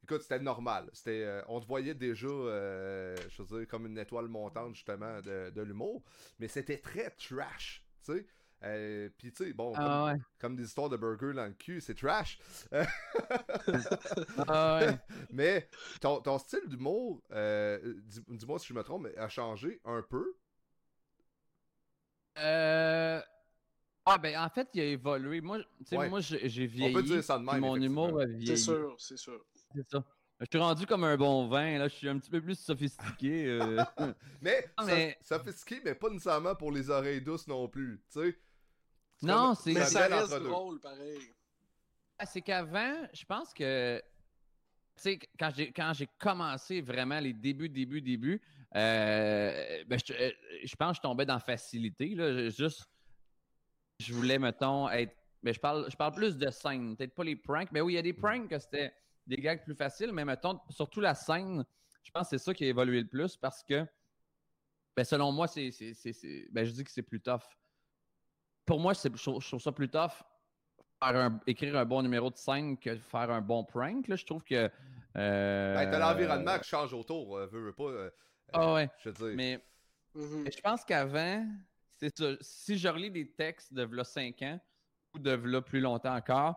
[0.04, 0.90] Écoute, c'était normal.
[0.94, 5.20] C'était, euh, on te voyait déjà, euh, je veux dire, comme une étoile montante, justement,
[5.22, 6.04] de, de l'humour.
[6.38, 7.84] Mais c'était très trash.
[8.04, 8.26] Tu sais.
[8.64, 10.20] euh, Puis tu sais, bon, Ah comme, ouais.
[10.38, 12.38] comme des histoires de burgers dans le cul, c'est trash.
[14.46, 14.98] Ah ouais.
[15.30, 15.68] mais
[16.00, 20.34] ton, ton style d'humour, dis- dis-moi si je me trompe, a changé un peu?
[22.38, 23.20] Euh...
[24.10, 25.40] Ah ben en fait, il a évolué.
[25.40, 26.08] Moi, tu sais, Ouais.
[26.08, 26.94] moi j'ai j'ai On vieilli.
[26.94, 27.60] peut dire ça de même.
[27.60, 28.58] mon humour a C'est vieilli.
[28.58, 29.44] sûr, c'est sûr.
[29.74, 30.04] C'est ça.
[30.40, 31.88] Je suis rendu comme un bon vin, là.
[31.88, 33.46] Je suis un petit peu plus sophistiqué.
[33.46, 33.82] euh.
[34.40, 38.00] Mais, so- mais- sophistiqué, mais pas nécessairement pour les oreilles douces non plus.
[38.12, 38.38] Tu sais.
[39.16, 41.18] C'est Non, c'est- Mais ça reste drôle, pareil.
[42.18, 44.00] Ah, c'est qu'avant, je pense que.
[44.96, 48.40] Tu sais, quand j'ai, quand j'ai commencé vraiment les débuts, débuts, débuts,
[48.76, 50.30] euh, ben, je, euh,
[50.64, 52.14] je pense que je tombais dans facilité.
[52.14, 52.86] Là, juste,
[53.98, 55.14] je voulais, mettons, être.
[55.42, 57.70] Mais je parle, je parle plus de scène, peut-être pas les pranks.
[57.70, 58.92] Mais oui, il y a des pranks que c'était
[59.26, 61.64] des gags plus faciles, mais mettons, surtout la scène,
[62.02, 63.86] je pense que c'est ça qui a évolué le plus parce que,
[64.96, 67.42] ben, selon moi, c'est, c'est, c'est- c'est- ben, je dis que c'est plus tough.
[68.66, 70.10] Pour moi, c'est, je, trouve, je trouve ça plus tough
[71.00, 74.08] faire un- écrire un bon numéro de scène que faire un bon prank.
[74.08, 74.16] Là.
[74.16, 74.68] Je trouve que.
[75.16, 77.84] euh, Ben, t'as l'environnement qui change autour, euh, veux, veux pas.
[77.84, 78.10] euh,
[78.52, 78.90] Ah ouais.
[79.04, 79.36] Je veux dire.
[79.36, 79.64] Mais
[80.14, 80.42] Mhm.
[80.42, 81.46] mais je pense qu'avant,
[81.98, 82.32] c'est ça.
[82.40, 84.60] Si je relis des textes de v'là 5 ans
[85.14, 86.56] ou de v'là plus longtemps encore,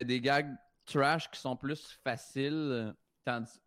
[0.00, 2.92] des gags trash qui sont plus faciles, euh,
[3.24, 3.60] tandis-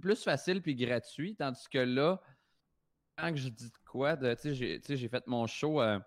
[0.00, 2.20] plus faciles puis gratuits, tandis que là,
[3.16, 5.98] quand je dis de quoi, de, tu sais, j'ai- fait mon show euh,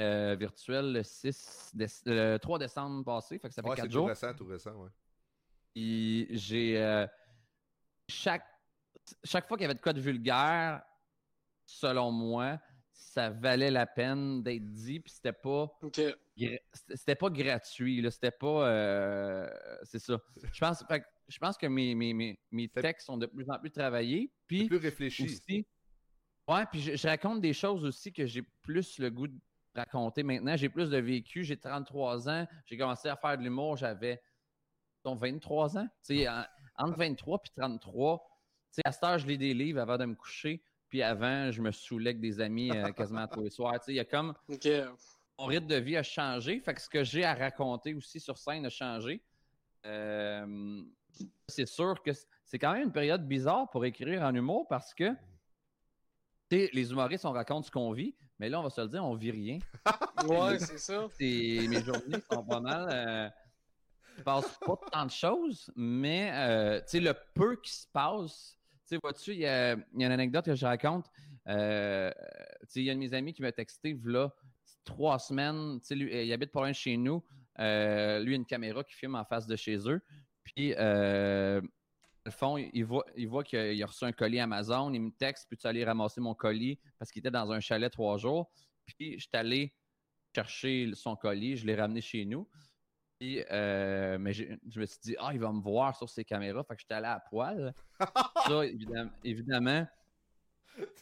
[0.00, 3.86] euh, virtuel le 6 déce- le 3 décembre passé, fait que ça fait ouais, 4
[3.86, 4.90] c'est tout récent, tout récent, ouais.
[5.74, 6.80] Puis j'ai.
[6.82, 7.06] euh,
[8.08, 8.46] chaque,
[9.24, 10.84] chaque fois qu'il y avait de quoi de vulgaire,
[11.66, 12.60] selon moi,
[12.96, 15.00] ça valait la peine d'être dit.
[15.00, 15.70] Puis c'était pas.
[16.94, 18.10] C'était pas gratuit, là.
[18.10, 18.68] C'était pas.
[18.68, 19.50] euh,
[19.82, 20.18] c'est ça.
[20.52, 23.58] Je pense, fait je pense que mes, mes, mes, mes textes sont de plus en
[23.58, 24.32] plus travaillés.
[24.46, 25.24] Puis plus réfléchi.
[25.24, 25.66] aussi.
[26.48, 29.38] Ouais, puis je, je raconte des choses aussi que j'ai plus le goût de
[29.74, 30.56] raconter maintenant.
[30.56, 31.42] J'ai plus de vécu.
[31.44, 32.46] J'ai 33 ans.
[32.66, 33.76] J'ai commencé à faire de l'humour.
[33.76, 34.20] J'avais
[35.04, 35.88] donc 23 ans.
[36.06, 36.44] Tu sais, en-
[36.76, 38.18] entre 23 puis 33.
[38.18, 40.62] Tu sais, à cette heure, je lis des livres avant de me coucher.
[40.94, 43.80] Puis avant, je me saoulais avec des amis euh, quasiment tous les soirs.
[43.80, 44.32] Tu sais, il y a comme
[45.36, 46.60] mon rythme de vie a changé.
[46.60, 49.20] Fait que ce que j'ai à raconter aussi sur scène a changé.
[49.86, 50.84] Euh,
[51.48, 52.12] c'est sûr que
[52.44, 55.10] c'est quand même une période bizarre pour écrire en humour parce que
[56.52, 59.16] les humoristes, on raconte ce qu'on vit, mais là, on va se le dire, on
[59.16, 59.58] vit rien.
[60.28, 61.08] Ouais, c'est ça.
[61.18, 62.88] Mes journées sont pas mal.
[62.92, 68.56] Euh, passe pas tant de choses, mais euh, le peu qui se passe.
[68.88, 71.06] Tu vois-tu, il y y a une anecdote que je raconte.
[71.48, 72.10] Euh,
[72.60, 74.34] tu sais, il y a un de mes amis qui m'a texté, là,
[74.84, 75.80] trois semaines.
[75.80, 77.24] Tu sais, lui, il habite pas loin de chez nous.
[77.58, 80.00] Euh, lui, une caméra qui filme en face de chez eux.
[80.42, 81.60] Puis, euh,
[82.26, 84.92] le fond, il voit, il voit qu'il a, il a reçu un colis Amazon.
[84.92, 86.78] Il me texte, puis tu aller ramasser mon colis?
[86.98, 88.50] Parce qu'il était dans un chalet trois jours.
[88.86, 89.74] Puis, je suis allé
[90.34, 92.48] chercher son colis, je l'ai ramené chez nous.
[93.24, 96.62] Puis, euh, mais je me suis dit, ah, il va me voir sur ses caméras.
[96.62, 97.74] Fait que j'étais allé à poil.
[98.46, 99.86] ça, évidemment, évidemment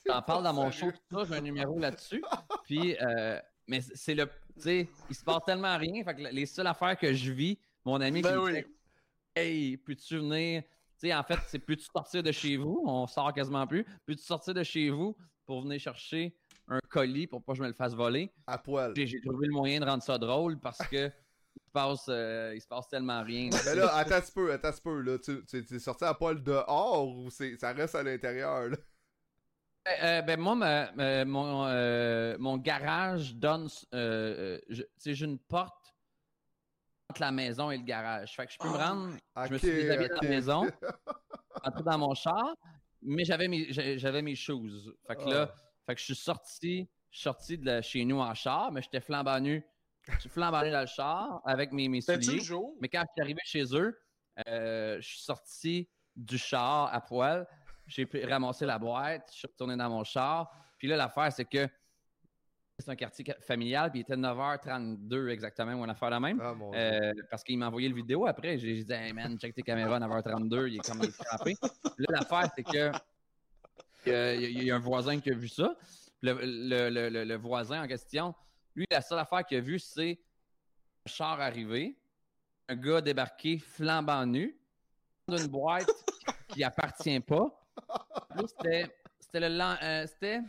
[0.07, 2.23] T'en parles dans mon show, tout ça, j'ai un numéro là-dessus.
[2.63, 4.27] Puis, euh, mais c'est le.
[4.55, 6.05] Tu sais, il se passe tellement rien.
[6.05, 8.73] Fait que les seules affaires que je vis, mon ami Ben qui me texte,
[9.35, 10.63] Hey, peux-tu venir?
[10.63, 12.85] Tu sais, en fait, c'est peux-tu sortir de chez vous?
[12.87, 13.85] On sort quasiment plus.
[14.07, 16.37] Peux-tu sortir de chez vous pour venir chercher
[16.69, 18.31] un colis pour pas que je me le fasse voler?
[18.47, 18.93] À poil.
[18.95, 21.11] J'ai trouvé le moyen de rendre ça drôle parce que
[21.73, 23.51] passe, euh, il se passe tellement rien.
[23.67, 25.19] Mais là, attends un petit peu, attends un peu, là.
[25.19, 28.77] Tu, tu, tu es sorti à poil dehors ou c'est, ça reste à l'intérieur, là?
[29.89, 33.69] Euh, euh, ben moi, ma- ma- mon, euh, mon garage donne.
[33.95, 35.93] euh, j'ai une porte
[37.11, 38.33] entre la maison et le garage.
[38.37, 39.17] Fait que je peux me Ah, rendre.
[39.49, 40.23] je me suis déshabillé dans ok.
[40.23, 40.63] la maison,
[41.65, 42.55] entrer dans mon char,
[43.03, 44.95] mais j'avais mes, j'avais mes shoes.
[45.07, 45.57] Fait que là, Ah.
[45.87, 49.65] fait que je suis sorti, sorti de chez nous en char, mais j'étais flambant nu.
[50.09, 52.39] Je suis flambant nu dans le char avec mes, mes souliers.
[52.39, 52.75] le jour?
[52.81, 53.99] Mais quand je suis arrivé chez eux,
[54.49, 57.47] euh, je suis sorti du char à poil.
[57.87, 60.51] J'ai ramassé la boîte, je suis retourné dans mon char.
[60.79, 61.69] Puis là, l'affaire, c'est que
[62.79, 66.41] c'est un quartier familial, puis il était 9h32 exactement, ou une affaire la même.
[66.43, 66.73] Ah, mon.
[66.75, 68.59] Euh, parce qu'il m'a envoyé le vidéo après.
[68.59, 71.55] J'ai dit, hey man, check tes caméras à 9h32, il est comme frappé.
[71.99, 72.91] Là, l'affaire, c'est que
[74.09, 75.77] euh, il y, a- il y a un voisin qui a vu ça.
[76.23, 78.35] Le, le- le- le- le voisin en question,
[78.75, 80.19] lui, la seule affaire qu'il a vue, c'est
[81.07, 81.97] un char arrivé,
[82.69, 84.57] un gars débarqué flambant nu,
[85.29, 85.89] d'une boîte
[86.49, 87.49] qui appartient pas.
[88.47, 90.41] C'était c'était le euh, c'était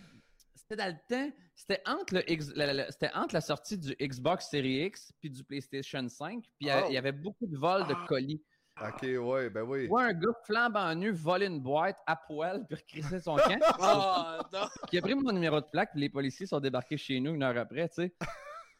[0.56, 2.54] c'était dans le temps, c'était entre le X-
[2.90, 6.72] c'était entre la sortie du Xbox Series X puis du PlayStation 5, puis il y
[6.72, 6.88] a- Oh.
[6.90, 8.06] il y avait beaucoup de vols de Ah.
[8.08, 8.42] colis.
[8.82, 9.84] Ok, ouais, ben oui.
[9.84, 13.60] Je vois un gars flambant nu voler une boîte à poil puis recrisser son camp.
[13.80, 14.68] Ah, non.
[14.88, 17.44] qui a pris mon numéro de plaque, puis les policiers sont débarqués chez nous une
[17.44, 18.14] heure après, tu sais.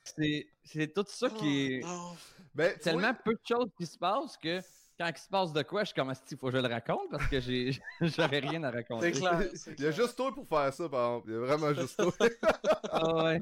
[0.04, 2.16] C'est, c'est tout ça qui est Oh, non.
[2.56, 4.60] Ben, vois, tellement peu de choses qui se passent que
[4.98, 7.10] quand il se passe de quoi, je suis comme, il faut que je le raconte
[7.10, 9.14] parce que j'ai, j'aurais rien à raconter.
[9.14, 9.42] C'est clair.
[9.56, 10.06] c'est il y a clair.
[10.06, 11.30] juste toi pour faire ça, par exemple.
[11.30, 12.12] Il y a vraiment juste toi.
[12.96, 13.40] Ah ouais.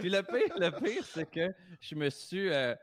[0.00, 2.74] puis le pire, le pire, c'est que je me suis, euh,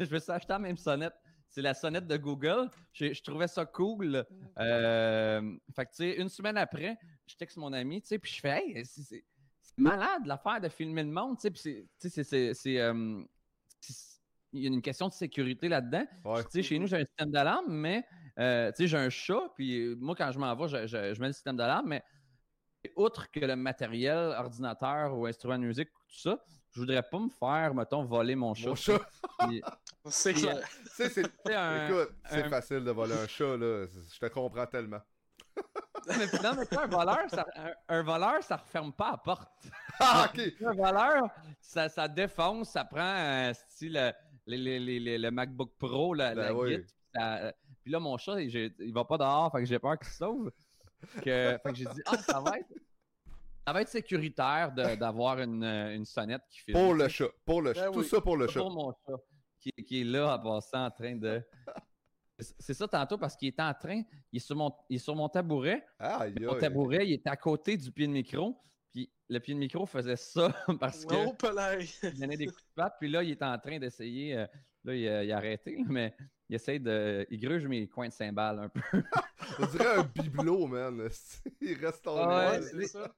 [0.00, 1.12] je me suis acheté la même sonnette.
[1.50, 2.70] C'est la sonnette de Google.
[2.92, 4.24] Je, je trouvais ça cool.
[4.58, 8.32] Euh, fait que, tu sais, une semaine après, je texte mon ami, tu sais, puis
[8.32, 9.24] je fais, hey, c'est,
[9.76, 13.22] malade l'affaire de filmer le monde, tu sais, puis c'est, c'est, euh,
[14.52, 16.04] il y a une question de sécurité là-dedans.
[16.24, 16.42] Ouais.
[16.44, 18.04] Tu sais, chez nous, j'ai un système d'alarme, mais
[18.38, 21.20] euh, tu sais, j'ai un chat, puis moi, quand je m'en vais, je, je- je
[21.20, 22.02] mets le système d'alarme, mais
[22.96, 26.38] outre que le matériel, ordinateur ou instrument de musique, tout ça,
[26.72, 28.68] je voudrais pas me faire, mettons, voler mon chat.
[28.68, 29.00] Mon chat.
[29.40, 29.62] Puis,
[30.06, 30.66] C'est clair.
[30.86, 31.18] c'est.
[31.54, 33.86] un- Écoute, c'est un- facile de voler un chat, là.
[33.86, 35.00] Je te comprends tellement.
[36.08, 39.48] mais, non, mais sais, un voleur, ça, un, un voleur, ça referme pas la porte.
[39.98, 40.40] Ah, ok.
[40.64, 41.22] Un voleur,
[41.60, 44.10] ça, ça défonce, ça prend un style euh,
[44.46, 46.70] les- les- les- les- le MacBook Pro, la, Ben la oui.
[46.70, 47.52] Git, puis ça- euh,
[47.82, 50.50] Puis là, mon chat, il, va pas dehors, fait que j'ai peur qu'il se sauve.
[51.22, 52.68] Que, fait que j'ai dit, ah, ça va être,
[53.66, 57.28] ça va être sécuritaire d'avoir une, euh, une sonnette qui fait Pour le chat.
[57.44, 57.90] Pour le Ben chat.
[57.90, 58.06] Tout oui.
[58.06, 58.60] ça pour le chat.
[58.60, 59.16] pour mon chat
[59.60, 61.42] qui, qui est là en passant en train de.
[62.38, 65.14] C'est- ça tantôt parce qu'il est en train, il est sur mon, il est sur
[65.14, 65.84] mon tabouret.
[66.40, 68.58] Mon tabouret, il est à côté du pied de micro.
[68.92, 70.48] Puis le pied de micro faisait ça
[70.80, 71.36] parce que Oh,
[72.02, 72.94] il donnait des coups de patte.
[72.98, 74.36] Puis là, il est en train d'essayer.
[74.38, 74.46] euh,
[74.84, 76.14] là, il a, il a arrêté, mais
[76.48, 77.26] il essaie de.
[77.30, 78.80] Il gruge mes coins de cymbales un peu.
[79.60, 81.08] On dirait un bibelot, man.
[81.60, 83.14] Il reste en Ah Ouais, c'est ça.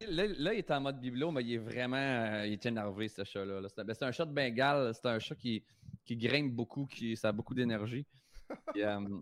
[0.00, 1.96] Là, il est en mode bibelot, mais il est vraiment.
[1.96, 3.62] euh, il est énervé, ce chat-là.
[3.76, 4.92] ben, c'est un chat de Bengale.
[4.94, 5.64] C'est un chat qui,
[6.04, 8.06] qui grimpe beaucoup, qui, ça a beaucoup d'énergie.
[8.76, 9.20] Euh,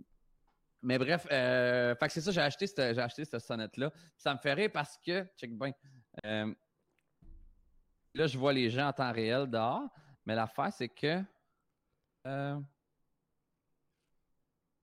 [0.82, 3.92] mais bref, euh, c'est ça, j'ai acheté cette, cette sonnette-là.
[4.16, 5.72] Ça me fait rire parce que, check bien,
[6.26, 6.52] euh,
[8.14, 9.88] là, je vois les gens en temps réel dehors,
[10.26, 11.22] mais l'affaire, c'est que.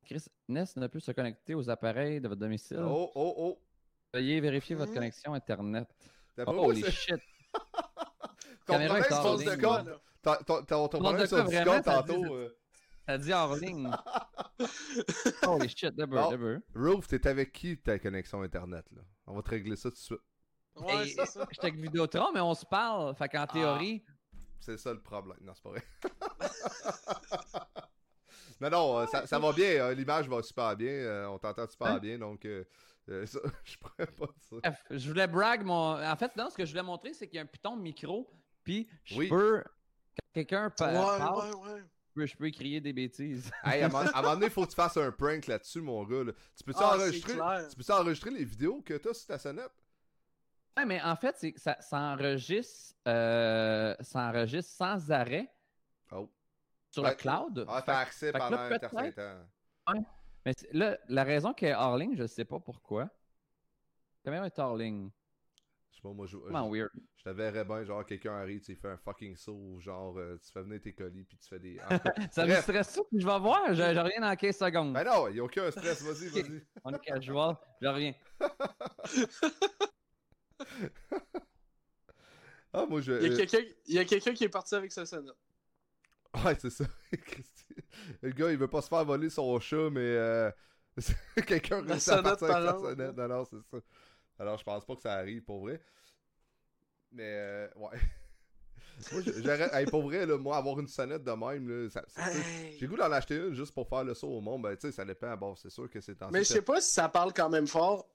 [0.06, 2.80] Chris Ness ne peut se connecter aux appareils de votre domicile.
[2.80, 3.60] Oh, oh, oh.
[4.14, 4.96] Veuillez vérifier votre Hein?
[4.96, 5.88] connexion Internet.
[6.46, 7.16] Oh, c'est- shit!
[8.66, 9.50] ton caméra problème est sur hors le ligne.
[9.56, 12.36] Discord, ton- ton- ton- ton Ton problème sur Discord, Discord ça dit- tantôt.
[12.36, 12.58] euh,
[13.08, 13.92] Ça dit hors ligne.
[15.48, 16.58] Holy shit, d'abord, d'abord.
[16.76, 19.02] Roof, t'es avec qui ta connexion Internet, là?
[19.28, 20.20] On va te régler ça tout de suite.
[20.76, 21.48] Ouais, c'est ça.
[21.52, 23.16] J'étais avec Vidéotron, mais on se parle.
[23.16, 24.04] Fait qu'en théorie,
[24.60, 25.38] C'est ça le problème.
[25.42, 25.84] Non, c'est pas vrai.
[28.62, 29.66] non, non, euh, ça, ça va bien.
[29.66, 31.28] euh, L'image va super bien.
[31.30, 32.00] on t'entend super Hein?
[32.00, 32.18] bien.
[32.20, 32.46] Donc,
[33.10, 34.74] euh, ça, je pourrais pas dire ça.
[34.90, 36.02] je voulais brag mon.
[36.04, 37.82] En fait, non, ce que je voulais montrer, c'est qu'il y a un piton de
[37.82, 38.30] micro.
[38.64, 39.28] Puis je Oui.
[39.30, 39.64] peux.
[39.64, 41.80] Quand quelqu'un pa- Ouais, parle, ouais, ouais.
[41.80, 43.50] je peux- je peux crier des bêtises.
[43.64, 46.24] Hey, à, un moment- donné, il faut que tu fasses un prank là-dessus, mon gars.
[46.26, 46.32] là.
[46.56, 49.72] Tu peux-tu Ah, enregistrer, peux enregistrer les vidéos que t'as sur ta sonnette?
[50.78, 55.52] Ouais, mais en fait, ça, ça enregistre, euh, ça enregistre sans arrêt
[56.12, 56.30] Oh.
[56.90, 57.10] sur Ouais.
[57.10, 57.66] le cloud.
[57.68, 59.96] Ah, t'as accès pendant là, un certain temps.
[60.46, 63.04] Mais là, la raison qu'elle est hors ligne, je sais pas pourquoi.
[63.04, 65.10] La caméra est hors ligne?
[65.92, 66.90] Je sais pas, moi, je, Comment je, weird.
[67.18, 70.52] je te verrais bien, genre, quelqu'un arrive, tu fait un fucking saut, genre, euh, tu
[70.52, 71.80] fais venir tes colis, puis tu fais des.
[72.32, 73.68] Ça me stresse tout, puis je vais voir.
[73.70, 74.94] Je, je reviens dans 15 secondes.
[74.94, 76.66] ben non, il n'y a aucun stress, vas-y, vas-y.
[76.84, 77.58] On est casual.
[77.82, 78.14] Je reviens.
[82.74, 83.12] Ah, moi, je.
[83.12, 85.36] Il y a euh, quelqu'un il y a quelqu'un qui est parti avec sa sonnette.
[86.46, 86.86] Ouais, c'est ça.
[88.22, 90.52] Le gars, il veut pas se faire voler son chat, mais euh,
[91.46, 93.18] quelqu'un réussit à partir avec sa sonnette.
[93.18, 93.78] Non, non, c'est ça.
[94.40, 95.82] Alors, je pense pas que ça arrive, pour vrai.
[97.12, 98.00] Mais, euh, ouais.
[99.12, 99.22] moi,
[99.74, 102.78] hey, pour vrai, là, moi, avoir une sonnette de même, là, ça, ça- Hey.
[102.80, 104.62] j'ai goût d'en acheter une juste pour faire le saut au monde.
[104.62, 105.36] Ben, tu sais, ça dépend.
[105.36, 107.68] Bon, c'est sûr que c'est en Mais je sais pas si ça parle quand même
[107.68, 108.08] fort.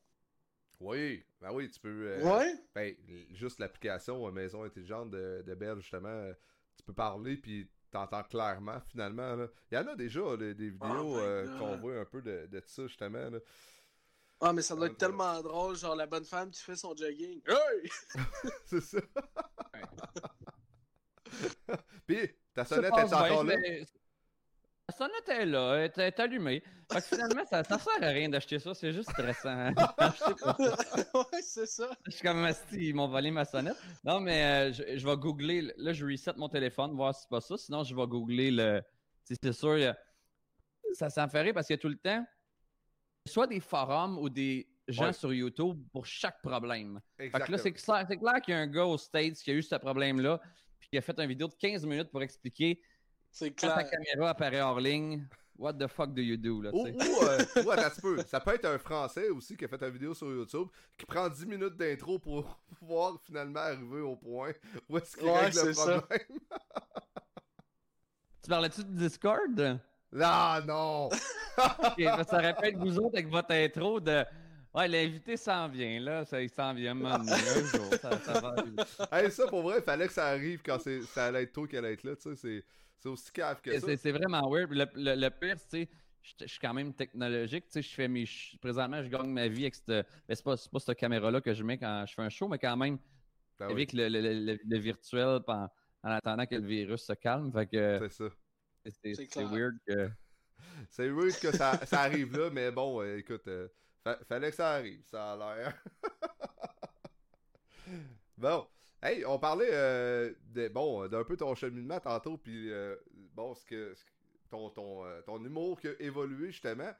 [0.81, 1.88] Oui, ben oui, tu peux...
[2.09, 2.55] euh, Ouais?
[2.74, 2.94] Ben,
[3.31, 6.35] juste l'application euh, Maison Intelligente de, de Bell, justement, euh,
[6.76, 9.35] tu peux parler, puis t'entends clairement, finalement.
[9.37, 9.46] là.
[9.70, 12.20] Il y en a déjà là, des vidéos Oh my euh, qu'on voit un peu
[12.22, 13.31] de, de ça, justement.
[13.31, 13.38] là.
[14.40, 16.94] Ah, mais ça doit Ah, être tellement drôle, genre la bonne femme qui fait son
[16.94, 17.40] jogging.
[17.46, 17.90] Hey!
[18.66, 18.99] c'est ça.
[22.07, 23.61] puis, ta sonnette est encore bien, là?
[23.62, 23.87] mais-
[24.88, 26.62] La sonnette est là, elle est, allumée.
[26.92, 29.70] Fait que finalement, ça, ça sert à rien d'acheter ça, c'est juste stressant.
[29.75, 31.90] ouais, c'est ça.
[32.07, 33.77] Je suis comme ils m'ont volé ma sonnette.
[34.05, 35.72] Non, mais euh, je, je vais googler.
[35.77, 37.57] Là, je reset mon téléphone, voir si c'est pas ça.
[37.57, 38.81] Sinon, je vais googler le.
[39.25, 42.25] C'est sûr, a- ça, fait rire parce qu'il y a tout le temps
[43.27, 45.12] soit des forums ou des gens Ouais.
[45.12, 47.01] sur YouTube pour chaque problème.
[47.16, 47.59] Fait que là, Exactement.
[47.59, 49.75] c'est clair, c'est clair qu'il y a un gars aux States qui a eu ce
[49.75, 50.40] problème-là,
[50.79, 52.81] puis qui a fait une vidéo de 15 minutes pour expliquer
[53.38, 53.90] C'est quand ta clair.
[53.90, 55.27] caméra apparaît hors ligne,
[55.59, 56.62] what the fuck do you do?
[56.62, 59.59] Là, Ou, ou, euh, ou, attends un petit peu, ça peut être un Français aussi
[59.59, 62.44] qui a fait une vidéo sur YouTube qui prend 10 minutes d'intro pour
[62.79, 64.53] pouvoir finalement arriver au point
[64.88, 66.01] où est-ce qu'il Ouais, règle le c'est ça.
[66.01, 66.38] problème.
[68.42, 69.81] Tu parlais-tu de Discord?
[70.18, 71.09] Ah non!
[71.09, 74.25] Ok, ça répète vous autres avec votre intro de.
[74.77, 76.25] Ouais, l'invité s'en vient, là.
[76.25, 77.23] Ça, il s'en vient, man.
[77.29, 78.83] Un jour, ça, ça va arriver.
[79.12, 81.67] hey, ça pour vrai, il fallait que ça arrive quand c'est, ça allait être tôt
[81.67, 82.65] qu'elle allait être là, tu sais, c'est,
[82.99, 83.87] c'est aussi cave que ça.
[83.87, 84.71] C'est c'est vraiment weird.
[84.73, 85.89] Le, le, le pire, tu sais,
[86.23, 87.65] je suis quand même technologique.
[87.67, 88.25] Tu sais, je fais mes.
[88.61, 89.89] Présentement, je gagne ma vie avec cette.
[90.29, 92.47] Mais c'est pas, c'est pas cette caméra-là que je mets quand je fais un show,
[92.49, 92.99] mais quand même,
[93.59, 95.69] Ben oui, avec le, le, le- le- le virtuel en,
[96.03, 97.51] en attendant que le virus se calme.
[97.53, 98.25] Fait que c'est ça.
[98.85, 100.11] c'est- c'est C'est c'est weird que.
[100.91, 103.69] C'est weird que ça, ça arrive là, mais bon, euh, écoute, euh,
[104.07, 105.83] fa- fallait que ça arrive, ça a l'air.
[108.37, 108.66] bon,
[109.03, 112.97] hey, on parlait euh, de, bon, d'un peu ton cheminement tantôt, puis euh,
[113.35, 114.11] bon, ce que, ce que-
[114.49, 116.92] ton, ton, euh, ton humour qui a évolué justement.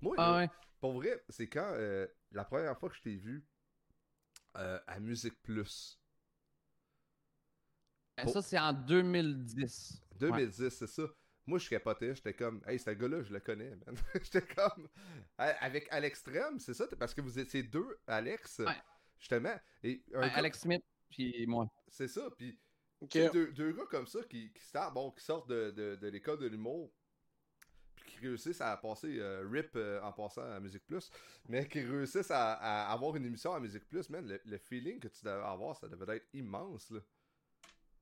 [0.00, 0.50] Moi, Ah ouais.
[0.80, 3.46] pour vrai, c'est quand euh, la première fois que je t'ai vu
[4.54, 6.00] à Musique Plus.
[8.16, 10.02] Ben, Ça, c'est en 2010.
[10.18, 11.04] 2010, c'est ça.
[11.48, 13.96] Moi, je capotais, j'étais comme, hey, ce gars-là, je le connais, man.
[14.22, 14.86] j'étais comme,
[15.38, 18.66] avec à l'extrême, c'est ça, parce que vous étiez deux, Alex, Ouais.
[19.18, 19.58] justement.
[19.82, 21.66] Et un Ouais, gars- Alex Smith, puis moi.
[21.88, 22.58] C'est ça, puis
[23.00, 26.38] deux, deux gars comme ça qui, qui, sortent, bon, qui sortent de, de, de l'école
[26.38, 26.92] de l'humour,
[27.96, 31.10] puis qui réussissent à passer euh, RIP euh, en passant à Musique Plus,
[31.48, 35.00] mais qui réussissent à, à avoir une émission à Musique Plus, man, le, le feeling
[35.00, 37.00] que tu devais avoir, ça devait être immense, là.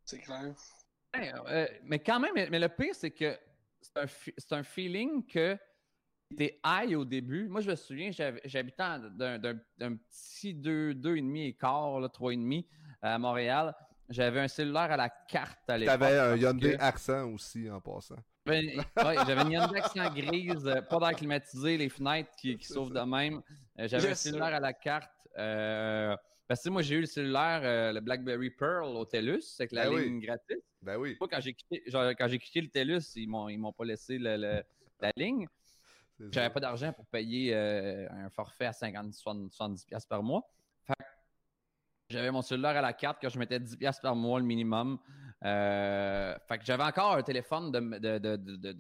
[0.05, 0.53] C'est clair.
[1.21, 3.37] Ouais, euh, mais quand même, mais, mais le pire, c'est que
[3.81, 4.07] c'est un,
[4.39, 5.57] c'est un feeling que
[6.37, 7.49] t'es high au début.
[7.49, 8.11] Moi, je me souviens,
[8.45, 8.83] j'habitais
[9.17, 12.65] d'un d'un- d'un petit 2, 2,5 et quart, là, 3,5
[13.03, 13.75] à Montréal.
[14.09, 15.99] J'avais un cellulaire à la carte à l'époque.
[15.99, 18.17] T'avais un Hyundai que- accent aussi, en passant.
[18.45, 22.93] Ben, ouais, j'avais une Hyundai accent grise, euh, pas d'air climatisé, les fenêtres qui, s'ouvrent
[22.95, 23.43] de même.
[23.81, 25.11] Euh, j'avais un cellulaire à la carte.
[25.39, 26.17] euh,
[26.49, 29.85] parce que moi, j'ai eu le cellulaire, euh, le BlackBerry Pearl au TELUS, avec la
[29.89, 30.05] Ben oui.
[30.05, 30.63] ligne gratuite.
[30.83, 31.17] Ben oui.
[31.21, 33.85] Moi, quand j'ai quitté, genre, quand j'ai quitté le TELUS, ils m'ont, ils m'ont pas
[33.85, 34.63] laissé le- le-
[35.01, 35.47] la ligne.
[36.31, 40.49] J'avais pas d'argent pour payer euh, un forfait à 50, 70, 70 pièces par mois.
[40.87, 41.05] Fait que
[42.11, 44.99] j'avais mon cellulaire à la carte que je mettais 10 pièces par mois le minimum.
[45.45, 47.81] Euh, fait que j'avais encore un téléphone de,
[48.19, 48.37] de-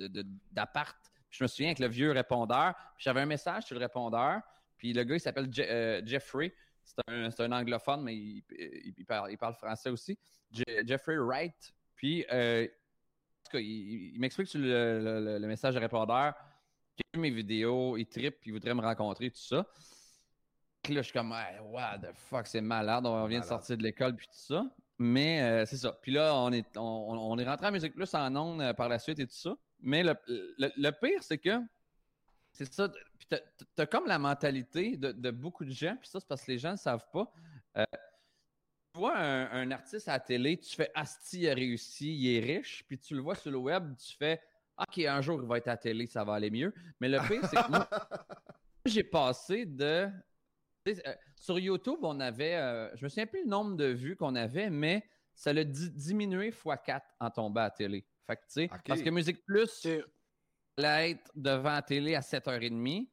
[0.09, 0.97] de- d'appart.
[1.31, 2.75] Je me souviens avec le vieux répondeur.
[2.95, 4.41] Puis J'avais un message sur le répondeur.
[4.79, 6.55] Puis le gars, il s'appelle Je- euh, Jeffrey.
[6.87, 10.17] C'est un, anglophone, mais il, parle, il parle français aussi.
[10.53, 11.75] Je- Jeffrey Wright.
[11.97, 15.81] Puis, euh, en tout cas, il, il m'explique sur le, le- le- le message de
[15.81, 16.35] répondeur
[16.95, 19.67] qu'il a vu mes vidéos, il trippe, il voudrait me rencontrer, tout ça.
[20.83, 23.77] Puis là, je suis comme, hey, what the fuck, c'est malade, on vient de sortir
[23.77, 24.65] de l'école, puis tout ça.
[24.99, 25.93] Mais euh, c'est ça.
[26.01, 28.89] Puis là, on est, on, on est rentré à Musique Plus en ondes euh, par
[28.89, 29.57] la suite et tout ça.
[29.81, 31.51] Mais le, le- le pire, c'est que
[32.57, 32.89] c'est ça.
[32.89, 33.39] Puis t'as,
[33.75, 36.59] t'as comme la mentalité de, de beaucoup de gens, puis ça, c'est parce que les
[36.59, 37.33] gens ne savent pas.
[37.79, 37.85] Euh,
[38.95, 42.37] tu vois un, un artiste à la télé, tu fais Asti, il a réussi, il
[42.37, 44.41] est riche, puis tu le vois sur le web, tu fais
[44.79, 46.73] OK, un jour, il va être à la télé, ça va aller mieux.
[47.01, 47.89] Mais le pire, c'est que moi,
[48.85, 50.09] j'ai passé de.
[50.89, 52.55] euh, sur YouTube, on avait.
[52.57, 55.03] euh, je me souviens plus le nombre de vues qu'on avait, mais
[55.35, 58.07] ça l'a di- diminué x4 en tombant à la télé.
[58.27, 59.87] Fait que, tu sais, parce que Musique Plus.
[60.85, 63.09] Être devant la télé à 7h30.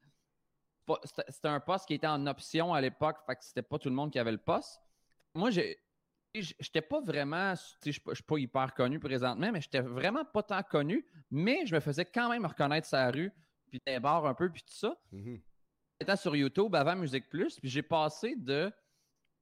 [0.85, 0.99] Pas-
[1.29, 3.95] C'était un poste qui était en option à l'époque, fait que c'était pas tout le
[3.95, 4.81] monde qui avait le poste.
[5.33, 5.79] Moi, j'ai.
[6.35, 7.53] J'étais pas vraiment,
[7.85, 11.05] je suis pas- je suis pas hyper connu présentement, mais j'étais vraiment pas tant connu,
[11.29, 13.31] mais je me faisais quand même reconnaître sa rue,
[13.69, 14.97] puis des bars un peu, puis tout ça.
[16.01, 18.71] J'étais sur YouTube avant Musique Plus, puis j'ai passé de.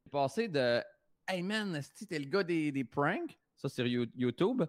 [0.03, 0.83] J'ai passé de.
[1.29, 3.37] Hey man, t'es le gars des, des pranks.
[3.55, 4.63] Ça, You- YouTube.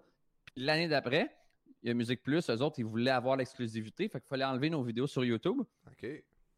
[0.44, 1.36] Puis l'année d'après,
[1.83, 2.49] il y a Musique Plus.
[2.49, 4.09] Eux autres, ils voulaient avoir l'exclusivité.
[4.09, 5.59] Fait qu'il fallait enlever nos vidéos sur YouTube.
[5.87, 6.07] Ok.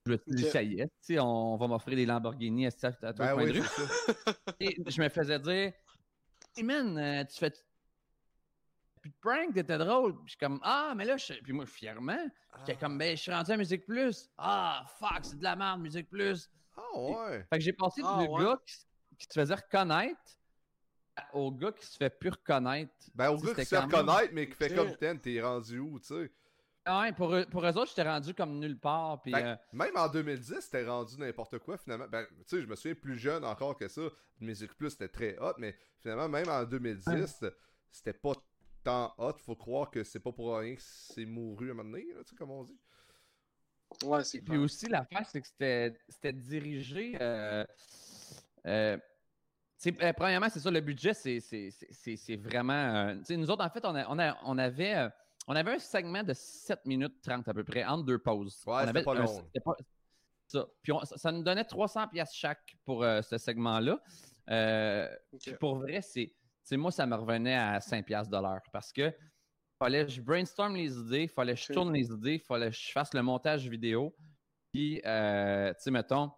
[0.07, 3.19] Je me suis dit, ça y est, on va m'offrir des Lamborghini à, à tout
[3.19, 3.83] Ben oui, de ça.
[4.61, 5.73] Et je me faisais dire,
[6.57, 7.51] hey man, euh, tu fais.
[9.01, 10.15] Puis de prank, t'étais drôle.
[10.17, 11.33] Puis je suis comme, ah, mais là, je...
[11.43, 12.23] puis moi, fièrement,
[12.59, 14.29] j'étais comme, ben, je suis rendu à Musique Plus.
[14.37, 16.51] Ah, fuck, c'est de la merde, Musique Plus.
[16.77, 17.47] Ah ouais.
[17.49, 18.45] Fait que j'ai passé Ah, du ouais.
[18.45, 18.75] gars qui,
[19.19, 20.21] qui se faisait reconnaître
[21.33, 22.93] au gars qui se fait plus reconnaître.
[23.15, 25.79] Ben, au gars qui c'était se fait reconnaître, mais qui fait comme ten, t'es rendu
[25.79, 26.33] où, tu sais?
[26.87, 29.23] Ah ouais, pour, eux- pour eux autres, j'étais rendu comme nulle part.
[29.23, 32.07] Puis, que euh, Même en 2010, t'es rendu n'importe quoi, finalement.
[32.09, 34.03] Ben, tu sais, je me souviens plus jeune encore que ça.
[34.41, 37.43] Musique Plus, c'était très hot, mais finalement, même en 2010,
[37.91, 38.33] c'était pas
[38.83, 39.33] tant hot.
[39.39, 42.23] Faut croire que c'est pas pour rien que c'est mouru à un moment donné, là,
[42.23, 42.79] tu sais, comme on dit.
[44.05, 44.61] Ouais, c'est puis clair.
[44.61, 47.17] aussi, l'affaire, c'est que c'était c'était dirigé.
[47.21, 47.65] euh,
[48.67, 48.99] euh,
[50.03, 52.73] euh, premièrement, c'est ça, le budget, c'est- vraiment.
[52.73, 54.95] euh, nous autres, en fait, on, a- on, a- on avait.
[54.95, 55.09] euh,
[55.47, 58.63] on avait un segment de 7 minutes 30 à peu près, entre deux pauses.
[58.67, 59.43] Ouais, c'était pas long.
[59.65, 59.77] pas-
[60.47, 60.67] ça.
[60.83, 64.01] Puis on- ça, ça nous donnait 300 pièces chaque pour ce segment-là.
[65.59, 66.33] Pour vrai, c'est,
[66.77, 69.13] moi, ça me revenait à 5 pièces de l'heure parce que
[69.79, 72.93] fallait que je brainstorm les idées, fallait que je tourne les idées, fallait que je
[72.93, 74.15] fasse le montage vidéo.
[74.73, 76.31] Puis, tu sais, mettons,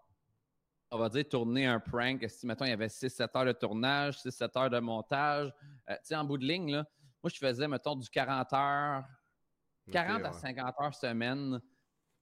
[0.90, 2.24] on va dire tourner un prank.
[2.28, 5.52] Si, mettons, il y avait 6-7 heures de tournage, 6-7 heures de montage,
[5.90, 6.86] euh, tu sais, en bout de ligne, là,
[7.22, 9.04] moi, je faisais, mettons, du 40 heures,
[9.90, 10.40] 40 à Ok, ouais.
[10.40, 11.60] 50 heures semaine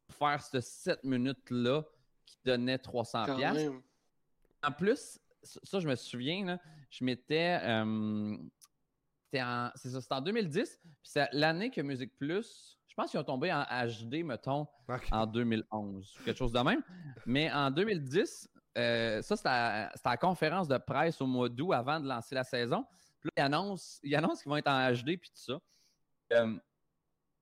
[0.07, 1.83] pour faire ce 7 minutes-là
[2.25, 3.55] qui donnait 300 Quand pièces.
[3.55, 3.83] même.
[4.63, 6.59] En plus, ça, je me souviens, là,
[6.91, 7.59] je m'étais.
[7.63, 8.37] euh,
[9.75, 10.79] c'est ça, c'était en 2010.
[10.81, 14.67] Puis c'est l'année que Musique Plus, je pense qu'ils ont tombé en HD, mettons,
[15.11, 16.83] en 2011, ou quelque chose de même.
[17.27, 18.49] Mais en 2010,
[18.79, 22.45] euh, ça, c'était à, la conférence de presse au mois d'août avant de lancer la
[22.45, 22.85] saison.
[23.21, 25.59] Puis là, ils annoncent, ils annoncent qu'ils vont être en HD puis tout ça.
[26.33, 26.57] Euh,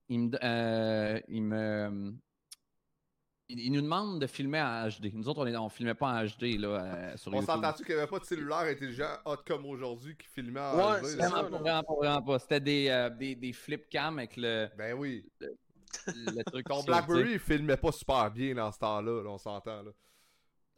[0.08, 2.14] ils me, euh, ils me-
[3.48, 5.10] ils- ils nous demandent de filmer en HD.
[5.14, 7.46] Nous autres, on ne filmait pas en HD là, euh, sur On YouTube.
[7.50, 11.00] s'entend-tu qu'il n'y avait pas de cellulaire intelligent hot comme aujourd'hui qui filmait en Ouais,
[11.00, 11.28] HD, ça.
[11.28, 12.38] Vraiment pas, vraiment pas, vraiment pas.
[12.38, 15.24] C'était des, euh, des, des flip cam avec le, Ben oui.
[16.06, 16.66] le truc.
[16.68, 19.82] Ton Blackberry, il filmait pas super bien dans ce temps-là, là, on s'entend.
[19.82, 19.90] Là.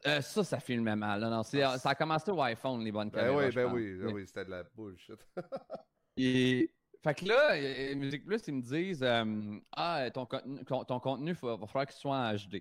[0.07, 1.21] Euh, ça, ça filmait mal.
[1.21, 3.47] Non, Ah, ça a commencé au iPhone, les bonnes Ben caméras.
[3.47, 3.75] oui, ben pense.
[3.75, 5.19] oui, ben oui, c'était de la bullshit.
[6.17, 6.71] Et
[7.03, 11.31] fait que là, euh, Musique Plus, ils me disent euh, Ah, ton contenu, ton, contenu,
[11.31, 12.51] il va falloir qu'il soit en HD.
[12.53, 12.61] Tu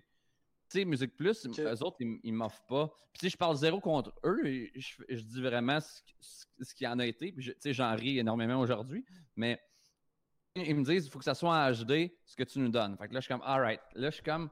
[0.80, 2.88] sais, Musique Plus, eux autres, ils, ils m'offrent pas.
[3.12, 4.46] Puis sais, je parle zéro contre eux.
[4.46, 7.32] et Je, je dis vraiment ce, ce, ce qui en a été.
[7.32, 9.06] Puis tu sais, j'en ris énormément aujourd'hui.
[9.36, 9.62] Mais
[10.56, 12.98] ils me disent il faut que ça soit en HD, ce que tu nous donnes.
[12.98, 13.82] Fait que là, je suis comme Alright.
[13.96, 14.50] Là, je suis comme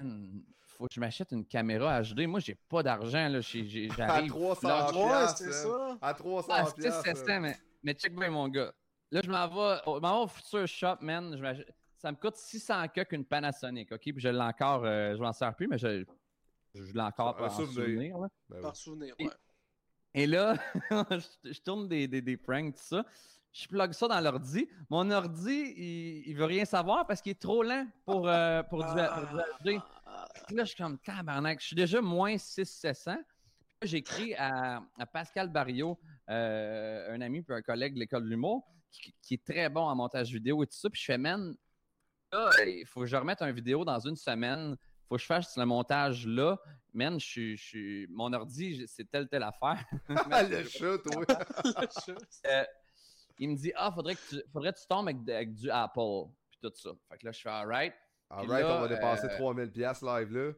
[0.00, 0.40] Hmm,
[0.78, 2.26] faut que je m'achète une caméra HD.
[2.26, 3.28] Moi, j'ai pas d'argent.
[3.28, 3.40] là.
[3.40, 4.30] J'ai- j'ai- À J'arrive.
[4.30, 5.52] 300 là, Ouais, piastres, man.
[5.52, 5.98] ça.
[6.00, 8.72] À 300 Ah, c'est piastres, 700, mais, mais check bien, mon gars.
[9.10, 11.36] Là, je m'en vais, je m'en vais au Future Shop, man.
[11.36, 11.62] Je
[11.96, 14.00] ça me coûte 600 que qu'une Panasonic, OK?
[14.00, 16.04] Puis je l'ai encore, euh, je m'en sers plus, mais je,
[16.74, 17.74] je l'ai encore en souvenir.
[17.74, 18.18] souvenir.
[18.18, 18.28] là.
[18.48, 18.62] Ben oui.
[18.62, 19.32] Par souvenir, Et- ouais.
[20.14, 20.54] Et là,
[21.10, 23.04] je, je tourne des, des, des pranks, tout ça.
[23.52, 24.68] Je plug ça dans l'ordi.
[24.90, 28.84] Mon ordi, il, il veut rien savoir parce qu'il est trop lent pour, euh, pour,
[28.84, 29.80] du, pour du HD.
[30.46, 31.60] Puis là, je suis comme tabarnak.
[31.60, 33.14] Je suis déjà moins 600.
[33.68, 35.98] Puis là, J'écris à, à Pascal Barriot,
[36.28, 39.82] euh, un ami puis un collègue de l'école de l'humour, qui, qui est très bon
[39.82, 40.90] en montage vidéo et tout ça.
[40.90, 41.54] Puis je fais, man,
[42.32, 44.76] là, il faut que je remette une vidéo dans une semaine.
[45.08, 46.58] faut que je fasse le montage là.
[46.92, 49.84] Man, je suis, mon ordi, c'est telle, telle affaire.
[50.08, 51.24] Le chat, toi.
[52.46, 52.64] Euh,
[53.38, 56.24] il me dit, ah, faudrait que tu, faudrait que tu tombes avec, avec du Apple.
[56.50, 56.90] Puis tout ça.
[57.08, 57.94] Fait que là, je fais, alright.
[58.30, 60.52] Alright, là, on va dépasser euh, 3000 piastres live là.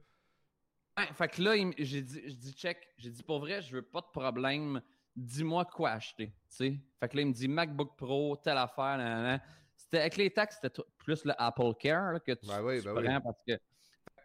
[0.99, 3.77] Ouais, fait que là, il j'ai dit, je dis check, j'ai dit pour vrai, je
[3.77, 4.83] veux pas de problème,
[5.15, 6.81] dis-moi quoi acheter, tu sais.
[6.99, 9.43] Fait que là, il me dit MacBook Pro, telle affaire, nanana.
[9.77, 12.87] C'était avec les taxes, c'était plus le Apple Care là, que tu, Ben oui, tu
[12.87, 13.23] ben oui.
[13.25, 13.53] parce que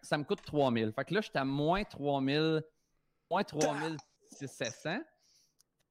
[0.01, 0.91] ça me coûte 3000.
[0.91, 2.61] Fait que là, j'étais à moins 3000,
[3.29, 3.99] moins 3700.
[4.81, 5.01] Fait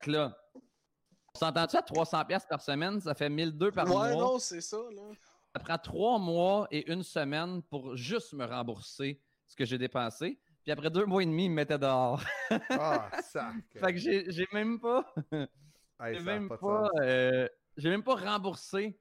[0.00, 0.36] que là,
[1.34, 4.08] on s'entend-tu à 300$ piastres par semaine, ça fait 1200 par mois.
[4.08, 5.02] Ouais, non, c'est ça, là.
[5.54, 10.40] Ça prend trois mois et une semaine pour juste me rembourser ce que j'ai dépensé.
[10.64, 12.22] Puis après deux mois et demi, ils me mettaient dehors.
[12.70, 13.54] Ah, sac.
[13.72, 15.14] fait que j'ai même pas.
[16.00, 16.84] Hey, J'ai ça a même pas de pas.
[16.86, 16.90] sens.
[17.02, 18.98] euh, j'ai même pas remboursé.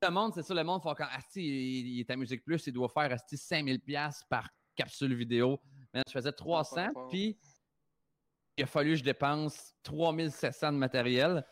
[0.00, 2.64] Le monde, c'est ça, le monde fait quand Asti, il, il est à Musique Plus,
[2.68, 5.60] il doit faire Asti 5000$ par capsule vidéo.
[5.92, 7.08] Man, je faisais 300, rapport.
[7.08, 7.36] puis
[8.56, 11.44] il a fallu que je dépense 3700 de matériel.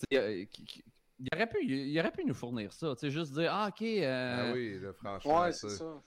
[0.00, 0.84] Tu sais, euh, qui- qui-
[1.22, 2.94] il, aurait pu, il aurait pu nous fournir ça.
[2.94, 3.82] Tu sais, juste dire, ah, ok.
[3.82, 5.40] euh, Ah oui, là, franchement.
[5.42, 6.02] Ouais, c'est ça.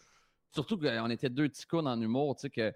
[0.52, 2.74] Surtout qu'on était deux petits cons en humour, tu sais, que.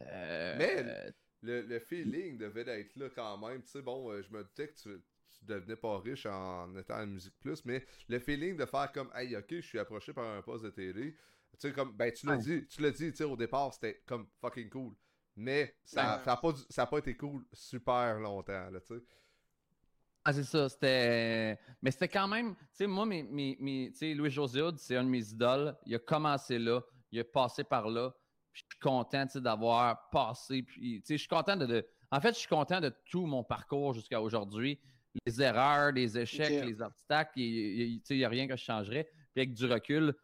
[0.00, 1.10] euh, Mais- euh,
[1.42, 3.62] Le, le feeling devait être là quand même.
[3.62, 5.00] Tu sais, bon, euh, je me doutais que tu,
[5.38, 9.10] tu devenais pas riche en étant à Musique Plus, mais le feeling de faire comme,
[9.14, 11.12] hey, ok, je suis approché par un poste de télé.
[11.12, 12.42] Tu sais, comme, ben, tu l'as Ouais.
[12.42, 14.94] dit, tu l'as dit, tu sais, au départ, c'était comme fucking cool.
[15.36, 16.24] Mais ça, Ouais.
[16.24, 19.02] ça, a pas, du- ça a pas été cool super longtemps, là, tu sais.
[20.28, 21.58] Ah, c'est ça, c'était.
[21.80, 22.54] Mais c'était quand même.
[22.54, 25.26] Tu sais, moi, mes, mes, mes- tu sais, Louis José Hood, c'est un de mes
[25.30, 25.74] idoles.
[25.86, 28.10] Il a commencé là, il a passé par là.
[28.52, 30.62] Puis je suis content, tu sais, d'avoir passé.
[30.64, 33.24] Puis, tu sais, je suis content de, de- En fait, je suis content de tout
[33.24, 34.78] mon parcours jusqu'à aujourd'hui.
[35.24, 38.46] Les erreurs, les échecs, les obstacles, il- il- il tu sais, il n'y a rien
[38.46, 39.04] que je changerais.
[39.32, 40.14] Puis avec du recul,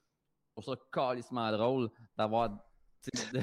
[0.54, 2.50] trouve ça calissement drôle d'avoir.
[2.50, 3.40] De,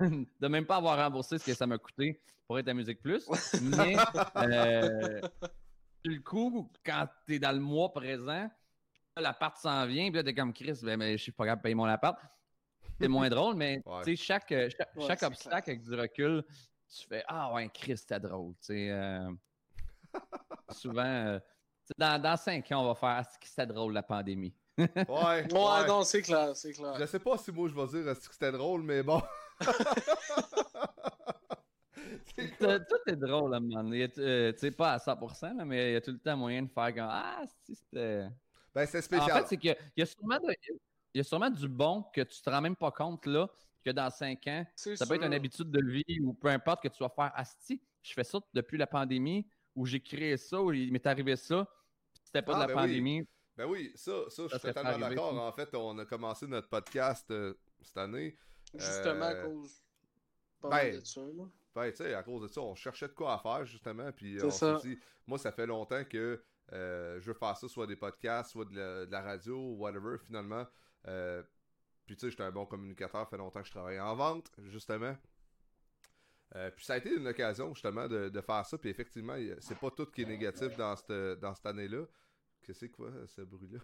[0.40, 3.28] de même pas avoir remboursé ce que ça m'a coûté pour être à Musique Plus.
[3.62, 3.96] Mais.
[4.36, 5.20] euh,
[6.04, 8.50] le coup, quand t'es dans le mois présent,
[9.16, 11.62] l'appart s'en vient, puis là, t'es comme Chris, ben, ben, je suis pas capable de
[11.64, 12.18] payer mon appart.
[13.00, 14.02] C'est moins drôle, mais Ouais.
[14.04, 16.44] tu sais, chaque, euh, chaque, Ouais, chaque obstacle avec du recul,
[16.88, 18.52] tu fais Ah ouais, Chris, c'était drôle.
[18.54, 19.30] tu sais, euh,
[20.70, 21.40] souvent, euh,
[21.98, 24.54] Dans, dans 5 ans, on va faire ce qui c'était drôle la pandémie.
[24.78, 24.86] Ouais.
[25.08, 25.86] Ouais, ouais.
[25.86, 26.96] non, c'est clair, c'est clair.
[26.98, 29.22] Je sais pas si moi je vais dire est-ce que c'était drôle, mais bon.
[32.58, 32.80] Quoi?
[32.80, 34.08] Tout est drôle à un moment donné.
[34.18, 36.62] Euh, Tu sais, pas à 100%, là, mais il y a tout le temps moyen
[36.62, 38.26] de faire comme Ah, si, c'était.
[38.74, 39.30] Ben, c'est En spécial.
[39.42, 40.54] fait, c'est qu'il y a- il y, a sûrement de-
[41.14, 43.48] il y a sûrement du bon que tu te rends même pas compte là,
[43.84, 45.22] que dans 5 ans, ça peut être sûr.
[45.26, 48.40] une habitude de vie ou peu importe que tu vas faire Asti, je fais ça
[48.52, 51.64] depuis la pandémie, ou j'ai créé ça, ou il m'est arrivé ça,
[52.12, 52.88] puis c'était pas Ah, de la ben oui.
[52.88, 53.28] pandémie.
[53.56, 55.38] Ben oui, ça, ça, je suis totalement d'accord.
[55.40, 58.36] En fait, on a commencé notre podcast euh, cette année.
[58.74, 59.80] Justement à Euh, cause.
[60.60, 61.44] Pas ben, mal de ça, là.
[61.74, 64.12] Ben, tu sais, à cause de ça, on cherchait de quoi à faire, justement.
[64.12, 67.86] Puis on s'est dit, moi, ça fait longtemps que euh, je veux faire ça, soit
[67.86, 70.66] des podcasts, soit de la, de la radio, whatever, finalement.
[71.08, 71.42] Euh,
[72.06, 74.50] puis, tu sais, j'étais un bon communicateur, ça fait longtemps que je travaillais en vente,
[74.64, 75.16] justement.
[76.56, 78.78] Euh, puis ça a été une occasion, justement, de, de faire ça.
[78.78, 82.04] Puis effectivement, c'est pas tout qui est négatif dans cette, dans cette année-là.
[82.64, 83.78] Qu'est-ce que c'est quoi, ce bruit-là?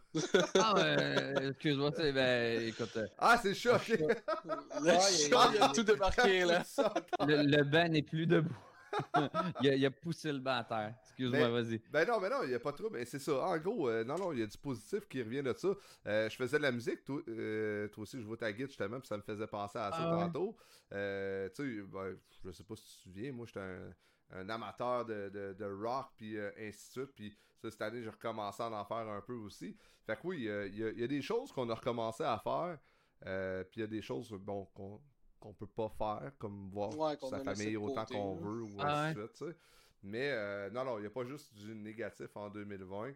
[0.55, 3.89] Ah, euh, excuse-moi, sais, ben, écoute, euh, Ah, c'est ok.
[3.89, 4.91] Le
[5.29, 6.65] chat, il a tout débarqué, là.
[6.65, 6.83] C'est
[7.27, 8.57] le, le banc n'est plus debout.
[9.63, 10.95] il, a, il a poussé le banc à terre.
[11.05, 11.81] Excuse-moi, vas-y.
[11.91, 12.99] Ben non, ben non, il n'y a pas de trouble.
[12.99, 13.33] Mais c'est ça.
[13.45, 15.69] En gros, euh, non, non, il y a du positif qui revient de ça.
[16.07, 18.99] Euh, je faisais de la musique, toi, euh, toi aussi, je vois ta guide justement,
[18.99, 20.57] puis ça me faisait penser à ça Ah tantôt.
[20.93, 23.93] Euh, tu sais, ben, je sais pas si tu te souviens, moi, j'étais un,
[24.33, 27.15] un amateur de, de, de rock, puis euh, ainsi de suite.
[27.15, 29.77] Puis ça, cette année, j'ai recommencé à en faire un peu aussi.
[30.07, 32.23] Fait que oui, euh, il y, a, il y a des choses qu'on a recommencé
[32.25, 32.79] à faire,
[33.27, 35.01] euh, puis il y a des choses, bon, qu'on
[35.39, 39.15] qu'on peut pas faire, comme voir Ouais, sa famille autant qu'on veut, ou Ah ainsi
[39.15, 39.57] de suite, tu sais.
[40.03, 43.15] Mais euh, non, non, il n'y a pas juste du négatif en 2020.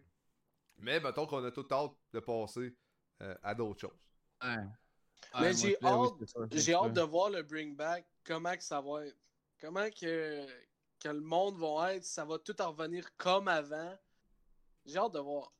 [0.78, 2.74] Mais mettons qu'on a tout hâte de passer
[3.22, 4.06] euh, à d'autres choses.
[4.42, 4.56] Ouais.
[5.34, 6.12] Mais Ouais, j'ai hâte-
[6.52, 9.16] J'ai hâte de voir le bring back, comment que ça va être?
[9.60, 10.46] Comment que,
[11.04, 13.94] que le monde va être, ça va tout en revenir comme avant.
[14.86, 15.52] J'ai hâte de voir.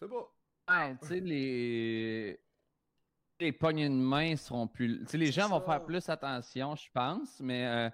[0.00, 0.32] C'est pas.
[0.68, 2.40] Ouais, tu sais, les...
[3.40, 5.00] les poignées de main seront plus.
[5.00, 7.90] Tu sais, les gens vont faire plus attention, je pense, mais euh,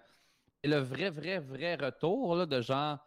[0.65, 2.99] le vrai, vrai, vrai retour là, de genre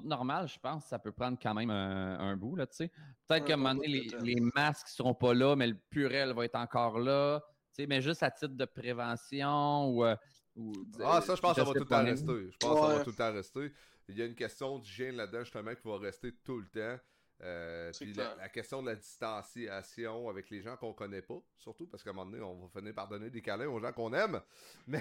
[0.00, 2.92] normal, je pense, ça peut prendre quand même un, un bout, là, tu sais.
[3.26, 6.44] Peut-être qu'à un moment donné, les, les masques seront pas là, mais le purel va
[6.44, 7.40] être encore là.
[7.74, 10.04] Tu sais, mais juste à titre de prévention ou.
[10.04, 10.14] euh,
[10.58, 12.50] ou Ah, ça, je pense que ça va tout le temps rester.
[12.50, 13.72] Je pense que ça va tout le temps rester.
[14.08, 17.02] Il y a une question d'hygiène là-dedans, justement, qui va rester tout le temps.
[17.40, 21.86] Euh, puis la, la question de la distanciation avec les gens qu'on connaît pas, surtout
[21.86, 24.12] parce qu'à un moment donné, on va finir par donner des câlins aux gens qu'on
[24.12, 24.40] aime.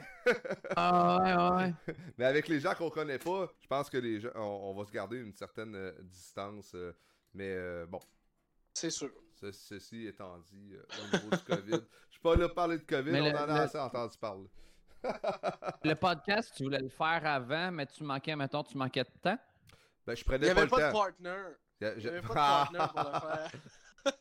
[0.75, 1.73] Ah, ouais, ouais.
[2.17, 4.41] Mais avec les gens qu'on connaît pas, je pense que les gens, on,
[4.71, 6.73] on va se garder une certaine euh, distance.
[6.75, 6.91] euh,
[7.33, 7.99] mais euh, bon,
[8.73, 9.09] C'est sûr.
[9.39, 12.77] ce- ceci étant dit, euh, au niveau du COVID, je suis pas là pour parler
[12.77, 14.47] de COVID, Mais on le- en a le- assez entendu parler.
[15.83, 19.37] Le podcast, tu voulais le faire avant, mais tu manquais, mettons, tu manquais de temps?
[20.05, 20.99] Ben, je Il n'y pas avait le pas de temps.
[20.99, 21.43] partner.
[21.81, 23.51] Il n'y avait pas de partner pour le faire.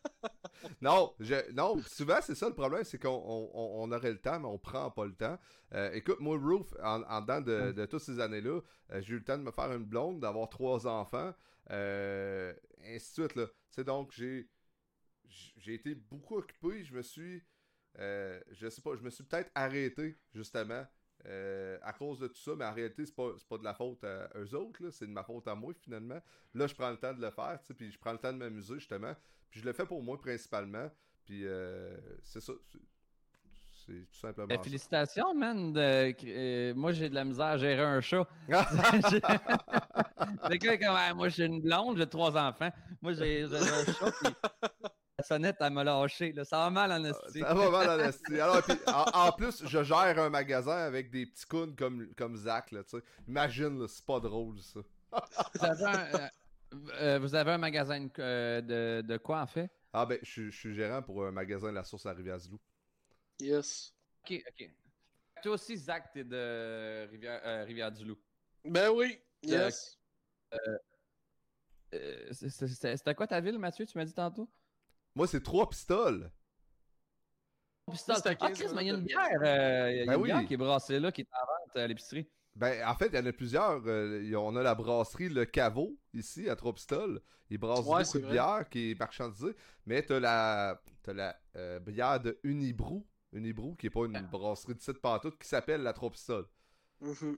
[0.80, 4.18] Non, je, non, souvent c'est ça le problème, c'est qu'on on, on- on aurait le
[4.20, 5.39] temps, mais on prend pas le temps.
[5.74, 8.61] Euh, écoute, moi, Roof, en, en dedans de, de toutes ces années-là,
[8.91, 11.32] euh, j'ai eu le temps de me faire une blonde, d'avoir trois enfants,
[11.70, 12.53] euh,
[12.84, 13.34] ainsi de suite.
[13.37, 13.47] Là.
[13.47, 14.49] Tu sais, donc, j'ai
[15.28, 17.45] j'ai été beaucoup occupé, je me suis,
[17.99, 20.84] euh, je sais pas, je me suis peut-être arrêté, justement,
[21.26, 23.74] euh, à cause de tout ça, mais en réalité, c'est pas, c'est pas de la
[23.74, 26.20] faute à eux autres, c'est de ma faute à moi, finalement.
[26.55, 28.74] Là, je prends le temps de le faire, puis je prends le temps de m'amuser,
[28.74, 29.14] justement.
[29.51, 30.90] Puis je le fais pour moi principalement.
[31.24, 32.53] Puis euh, c'est ça.
[32.70, 32.78] c'est-
[33.88, 35.72] C'est tout simplement Ben, félicitations, man.
[35.72, 38.26] de- euh, moi, j'ai de la misère à gérer un chat.
[38.49, 39.20] J'ai-
[40.51, 42.70] Le gars est comme, Ah, moi, j'ai une blonde, j'ai trois enfants.
[43.01, 43.49] Moi, j'ai un
[43.84, 44.34] chat, puis
[45.26, 46.32] sonnette, elle m'a lâché.
[46.32, 46.44] Là.
[46.44, 47.40] Ça va mal en esti.
[47.40, 48.40] Ça va mal en esti.
[48.40, 52.36] Alors, puis, en, en plus, je gère un magasin avec des petits cons comme, comme
[52.36, 52.82] Zach, là.
[53.28, 54.80] Imagine, c'est pas drôle, ça.
[55.54, 56.28] Vous avez un, euh,
[57.00, 59.70] euh, vous avez un magasin euh, de, de quoi, en fait?
[59.92, 62.60] Ah ben, je, suis- je suis gérant pour un magasin de la source à Rivière-du-Loup.
[63.40, 63.94] Yes.
[64.24, 64.70] OK, OK.
[65.42, 68.18] Toi aussi, Zach, t'es de Rivière, euh, Rivière-du-Loup.
[68.64, 69.18] Ben oui.
[69.42, 69.98] Yes.
[71.94, 74.48] Euh, C'était quoi ta ville, Mathieu, tu m'as dit tantôt?
[75.16, 76.30] Moi, c'est trois pistoles.
[77.90, 78.16] Pistoles.
[78.24, 80.22] Ah, 15 Chris, mais il y a une bière, euh, il y a Ben une
[80.24, 80.46] bière oui.
[80.46, 82.28] qui est brassée là, qui est en vente à l'épicerie.
[82.54, 83.82] Ben, en fait, il y en a plusieurs.
[83.86, 87.20] Euh, on a la brasserie Le Caveau, ici, à Trois-Pistoles.
[87.50, 88.32] Ils brassent Ouais, beaucoup de vrai.
[88.32, 89.54] bière qui est marchandisée.
[89.86, 93.06] Mais t'as la, t'as la euh, bière de Unibrou.
[93.32, 96.46] Unibrou, qui est pas une brasserie de site pantoute, qui s'appelle la Trois-Pistoles.
[97.00, 97.36] Mhm.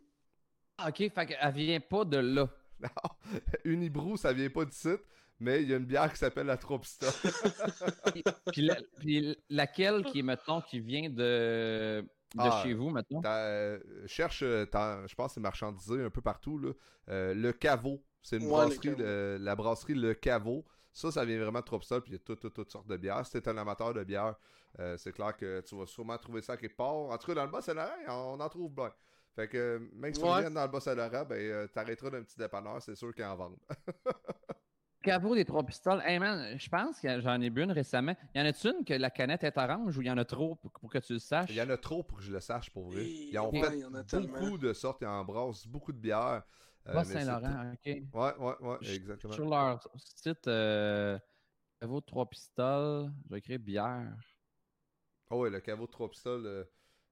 [0.78, 2.48] Ah, ok, fait qu'elle vient pas de là.
[2.80, 2.88] Non,
[3.64, 5.00] Unibrou, ça vient pas du site,
[5.40, 7.08] mais il y a une bière qui s'appelle la Trois-Pistoles.
[8.52, 13.22] puis, la- puis laquelle qui est, mettons, qui vient de de Ah, chez vous, maintenant.
[13.24, 14.66] Euh, cherche, euh,
[15.06, 16.58] je pense que c'est marchandisé un peu partout.
[16.58, 16.72] Là.
[17.08, 20.64] Euh, le caveau, c'est une Ouais, brasserie, le la brasserie Le Caveau.
[20.92, 22.96] Ça, ça vient vraiment de Trop-Sol, puis il y a toutes, toutes, toutes sortes de
[22.98, 23.24] bières.
[23.24, 24.34] Si t'es un amateur de bière,
[24.78, 26.92] euh, c'est clair que tu vas sûrement trouver ça quelque part.
[26.92, 28.92] En tout cas, dans le Bas-Saint-Laurent, on en trouve plein.
[29.34, 30.40] Fait que même si tu Ouais.
[30.40, 33.56] viens dans le Bas-Saint-Laurent, ben, euh, t'arrêteras d'un petit dépanneur, c'est sûr qu'ils en vendent.
[35.08, 36.02] Caveau des trois pistoles.
[36.04, 38.14] Hey man, je pense que j'en ai bu une récemment.
[38.34, 40.56] Y en a-tu une que la canette est orange ou il y en a trop
[40.56, 41.48] pour, pour que tu le saches?
[41.48, 43.04] Il y en a trop pour que je le sache, pour vrai.
[43.04, 44.38] Et- Ils ont ouais, fait il y en a tellement.
[44.38, 46.42] beaucoup de sortes, ils embrassent beaucoup de bières.
[46.88, 47.86] euh, Bas Saint-Laurent, ok.
[47.86, 49.32] Ouais, ouais, ouais, exactement.
[49.32, 51.18] Sur leur site, euh,
[51.80, 54.14] Caveau de trois pistoles, je vais écrire bière.
[55.30, 56.44] Oh ouais, le caveau de trois pistoles.
[56.44, 56.64] euh,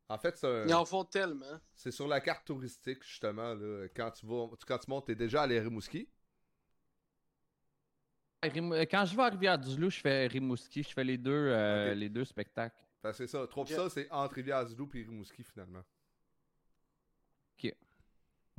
[0.09, 1.61] En fait, c'est un- Ils en font tellement.
[1.75, 3.55] c'est sur la carte touristique, justement.
[3.55, 4.49] Là, quand, tu vas...
[4.67, 6.09] quand tu montes, t'es déjà allé à Rimouski.
[8.45, 11.99] Euh, Quand je vais à Rivière-du-Loup, je fais Rimouski, je fais les deux, euh, Ok.
[11.99, 12.83] les deux spectacles.
[13.13, 13.47] C'est ça.
[13.47, 13.69] Trois Ok.
[13.69, 15.83] pistoles, c'est entre Rivière-du-Loup et Rimouski, finalement.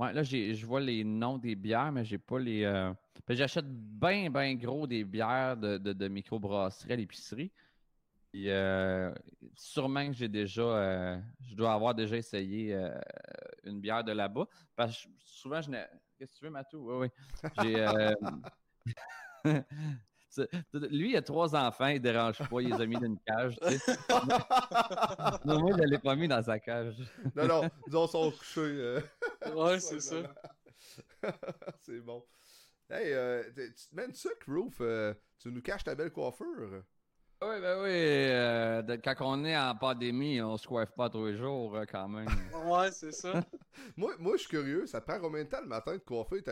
[0.00, 2.62] Ouais, là, j'ai- je vois les noms des bières, mais j'ai pas les.
[2.62, 2.92] euh,
[3.26, 7.50] ben, J'achète bien, bien gros des bières de, de, de microbrasserie à l'épicerie.
[8.30, 9.12] Puis, euh,
[9.56, 10.62] sûrement que j'ai déjà.
[10.62, 12.96] euh, je dois avoir déjà essayé euh,
[13.64, 14.46] une bière de là-bas.
[14.76, 15.84] Parce que souvent, je n'ai.
[16.16, 16.78] Qu'est-ce que tu veux, Matou?
[16.92, 17.24] Oui, oui.
[17.60, 17.74] J'ai.
[20.90, 23.56] Lui, il a trois enfants, il dérange pas, il les a mis dans une cage.
[23.66, 23.96] tu sais.
[25.44, 26.96] Non, moi, je l'ai pas mis dans sa cage.
[27.34, 28.60] non, non, ils ont sont couchés.
[28.60, 29.00] euh.
[29.54, 30.16] Ouais, c'est ça.
[31.80, 32.24] c'est bon.
[32.90, 34.76] Hey, euh, tu te mets une sucre, Roof?
[34.80, 36.82] euh, tu nous caches ta belle coiffure?
[37.40, 37.90] Oui, ben oui.
[37.90, 41.84] euh, de- quand on est en pandémie, on se coiffe pas tous les jours euh,
[41.90, 42.26] quand même.
[42.64, 43.40] Ouais, c'est ça.
[43.96, 44.86] Moi, moi je suis curieux.
[44.86, 46.42] Ça te prend combien de temps le matin de coiffer?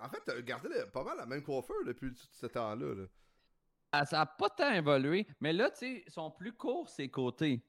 [0.00, 2.94] En fait, t'as gardé le- pas mal la même coiffure depuis tout ce temps-là.
[2.94, 3.04] là.
[3.92, 7.08] Ah, ça n'a pas tant évolué, mais là, tu sais, ils sont plus courts, ces
[7.08, 7.62] côtés.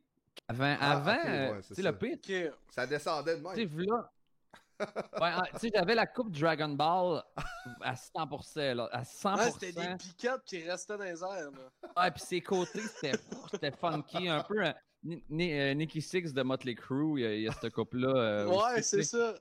[0.48, 2.58] Avant, Ah, avant euh, ouais, c'est tu sais, le pire.
[2.70, 3.80] Ça descendait de tu sais, même.
[3.88, 4.12] là.
[4.80, 7.24] Ouais, ah, tu sais, j'avais la coupe Dragon Ball
[7.82, 9.38] à 100%, là, à 100%.
[9.38, 11.52] Ouais, c'était des pick-up qui restaient dans les airs.
[11.52, 11.92] Là.
[12.04, 13.18] Ouais, puis ses côtés, c'était
[13.52, 14.74] c'était funky, un peu euh,
[15.30, 18.10] Ni- euh, Nicky Six de Motley Crue, il y a, il y a cette coupe-là.
[18.10, 19.36] euh, ouais, aussi, c'est ça.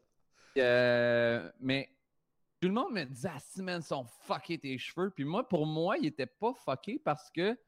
[0.58, 1.88] Euh, mais
[2.64, 5.10] tout le monde me disait, ah, si, man, sont fuckés tes cheveux.
[5.10, 7.58] Puis moi, pour moi, ils étaient pas fuckés parce que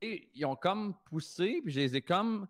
[0.00, 2.48] et, ils ont comme poussé, puis je les ai comme.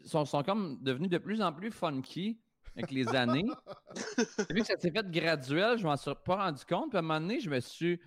[0.00, 2.38] Ils sont, sont comme devenus de plus en plus funky
[2.76, 3.46] avec les années.
[4.50, 6.90] Vu que ça s'est fait graduel, je m'en suis pas rendu compte.
[6.90, 7.98] Puis à un moment donné, je me suis.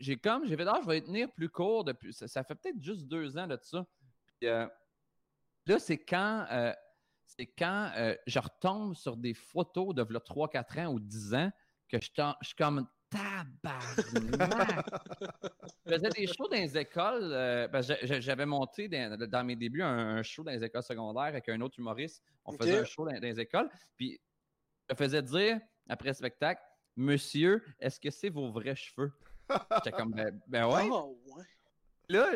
[0.00, 0.46] J'ai comme.
[0.46, 2.12] J'ai fait, ah, je vais tenir plus court depuis.
[2.12, 3.86] Ça, ça fait peut-être juste deux ans de ça.
[4.40, 4.66] Puis, euh,
[5.66, 6.44] là, c'est quand.
[6.50, 6.72] euh,
[7.26, 11.50] c'est quand euh, je retombe sur des photos de 3-4 ans ou 10 ans
[11.88, 13.96] que je, t'en- je suis comme tabarnak.
[15.86, 17.30] je faisais des shows dans les écoles.
[17.32, 21.22] euh, j'a- j'avais monté dans, dans mes débuts un, un show dans les écoles secondaires
[21.24, 22.22] avec un autre humoriste.
[22.44, 23.68] On faisait un show dans, dans les écoles.
[23.96, 24.20] Puis
[24.90, 26.62] je faisais dire après le spectacle
[26.96, 29.12] Monsieur, est-ce que c'est vos vrais cheveux
[29.76, 30.88] J'étais comme Ben, ben ouais.
[30.90, 31.44] Oh, ouais.
[32.08, 32.30] Là,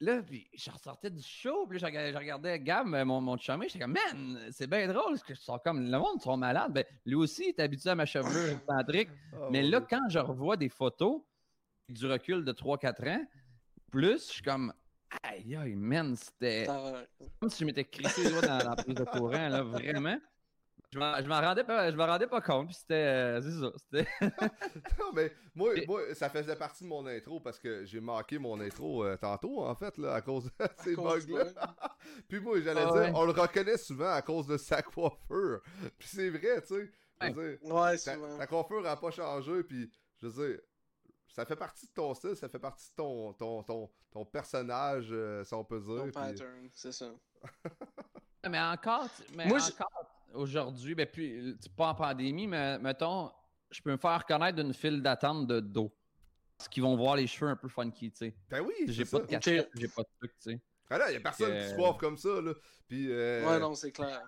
[0.00, 3.20] là, puis je ressortais du show, puis là, je regardais, je regardais Gab, euh, mon,
[3.20, 6.20] mon chumé, j'étais comme, man, c'est bien drôle, parce que je sors comme, le monde
[6.20, 6.72] sont malades.
[6.72, 9.08] Ben, lui aussi, il est habitué à ma chevelure excentrique.
[9.32, 11.22] Oh, mais là, quand je revois des photos,
[11.88, 13.26] du recul de 3-4 ans,
[13.90, 14.72] plus, je suis comme,
[15.22, 16.66] aïe, aïe, man, c'était
[17.40, 20.18] comme si je m'étais crissé dans la prise de courant, là, vraiment.
[20.92, 23.50] Je m'en je m'en rendais, pas- je m'en rendais pas compte, puis c'était, euh, c'est
[23.60, 24.08] ça, c'était...
[25.00, 28.58] Non, mais moi, moi, ça faisait partie de mon intro parce que j'ai manqué mon
[28.60, 30.50] intro euh, tantôt, en fait, là, à cause de
[30.84, 31.44] ces bugs-là.
[31.44, 31.54] de-
[32.28, 33.12] Puis moi, j'allais Ah dire, ouais.
[33.14, 35.60] on le reconnaît souvent à cause de sa coiffure.
[35.98, 36.90] Puis c'est vrai, tu sais.
[37.20, 38.38] Je veux dire, Ouais, ta, souvent.
[38.38, 40.60] ta coiffure n'a pas changé, puis je veux dire,
[41.28, 45.08] ça fait partie de ton style, ça fait partie de ton, ton, ton, ton personnage,
[45.10, 45.96] euh, si on peut dire.
[45.96, 47.06] Ton puis- pattern, c'est ça.
[48.48, 49.90] Mais encore, tu- mais Moi, je- encore
[50.36, 53.30] aujourd'hui, ben puis, pas en pandémie, mais mettons,
[53.70, 55.92] je peux me faire reconnaître d'une file d'attente de dos.
[56.56, 58.36] Parce qu'ils vont voir les cheveux un peu funky, tu sais.
[58.48, 59.20] Ben oui, J'ai pas ça.
[59.20, 60.60] de casquette, j'ai pas de truc, tu sais.
[60.88, 62.52] Ah là, il y a personne qui se coiffe comme ça, là.
[62.88, 64.22] Puis, euh, Ouais, non, c'est clair.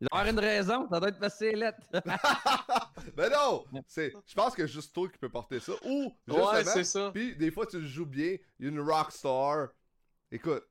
[0.00, 1.78] Il doit y avoir une raison, ça doit être facile lettre.
[3.16, 3.64] ben non!
[3.86, 5.72] C'est, je pense que juste toi qui peux porter ça.
[5.84, 7.10] Ou, Ouais, c'est ça.
[7.12, 8.36] Puis des fois, tu le joues bien.
[8.58, 9.68] Il y a une rockstar.
[10.30, 10.64] Écoute,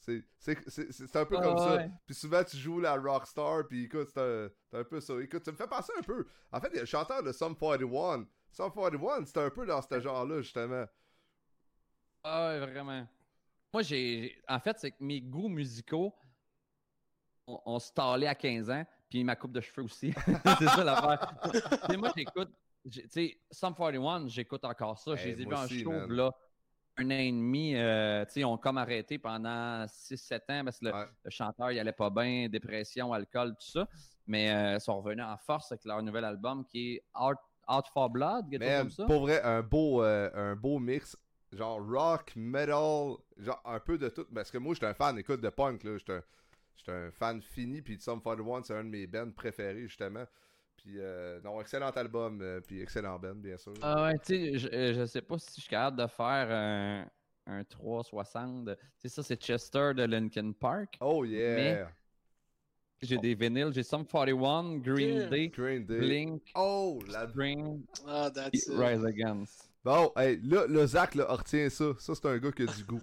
[0.00, 1.78] c'est, c'est, c'est, c'est un peu Ah, comme ça.
[2.06, 3.66] Puis souvent, tu joues la rockstar.
[3.68, 5.14] Puis écoute, c'est un, c'est un peu ça.
[5.20, 6.26] Écoute, ça me fait penser un peu.
[6.52, 8.26] En fait, il y a le chanteur de Sum 41.
[8.52, 10.84] Sum 41, c'était un peu dans ce genre-là, justement.
[12.24, 13.06] Ah ouais, vraiment.
[13.72, 14.22] Moi, j'ai.
[14.22, 16.14] j'ai- En fait, c'est que mes goûts musicaux
[17.46, 20.12] ont, ont stallé à 15 ans, puis ma coupe de cheveux aussi.
[20.58, 21.34] c'est ça l'affaire.
[21.90, 22.50] Tu moi, j'écoute.
[22.84, 25.16] j'ai- Tu sais, Sum 41, j'écoute encore ça.
[25.16, 26.32] Je Hey, les ai vus moi en aussi, show, là.
[26.98, 30.92] Un an et demi, euh, ils ont comme arrêté pendant 6-7 ans parce que le,
[30.92, 31.06] Ouais.
[31.24, 33.88] le chanteur, il allait pas bien, dépression, alcool, tout ça.
[34.26, 37.38] Mais euh, ils sont revenus en force avec leur nouvel album qui est Out,
[37.68, 39.04] Out for Blood, quelque chose comme ça?
[39.06, 41.16] pour vrai, un beau, euh, un beau mix,
[41.52, 44.26] genre rock, metal, genre un peu de tout.
[44.34, 45.80] Parce que moi, j'étais un fan, écoute, de punk.
[45.84, 46.22] J'étais un,
[47.06, 50.24] un fan fini, puis Some 41, c'est un de mes bands préférés, justement.
[50.78, 53.74] Puis, euh, non, excellent album, euh, puis excellent band, bien sûr.
[53.82, 56.48] Ah ouais, tu sais, je, euh, je sais pas si je suis capable de faire
[56.50, 57.06] un,
[57.46, 58.64] un 360.
[58.64, 60.96] de- Tu sais, ça, c'est Chester de Linkin Park.
[61.00, 61.90] Oh yeah!
[63.02, 65.28] J'ai des vinyles, j'ai Sum 41, Green Yeah.
[65.28, 65.98] Day, Green Day.
[66.00, 67.28] Blink, Oh, la...
[67.28, 68.72] Spring, Ah, that's it.
[68.76, 69.70] Rise Against.
[69.84, 71.92] Bon, hey, là, le Zach, là, retient ça.
[71.98, 73.00] Ça, c'est un gars qui a du goût.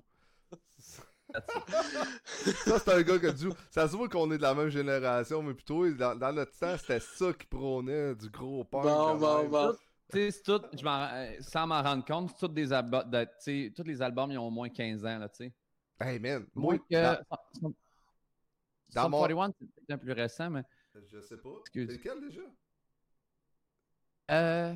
[2.66, 3.50] Ça, c'est un gars qui a du.
[3.72, 6.78] Ça se voit qu'on est de la même génération, mais plutôt, dans, dans notre temps,
[6.78, 8.84] c'était ça qui prônait, du gros punk.
[8.84, 9.52] Bon, bon, même.
[9.52, 9.74] bon.
[10.12, 13.10] Tu sais, c'est tout, je m'en- euh, sans m'en rendre compte, c'est tous des albums,
[13.10, 15.54] de- tu sais, tous les albums, ils ont au moins 15 ans, là, tu sais.
[16.00, 17.02] Hey, man, Moins moi, que...
[17.04, 17.74] dans- Sum-
[18.94, 20.64] dans Sum mon- 41, c'est peut-être un plus récent, mais...
[21.12, 21.50] Je sais pas.
[21.62, 21.88] Excuse.
[21.90, 22.42] C'est lequel, déjà?
[24.32, 24.76] Euh...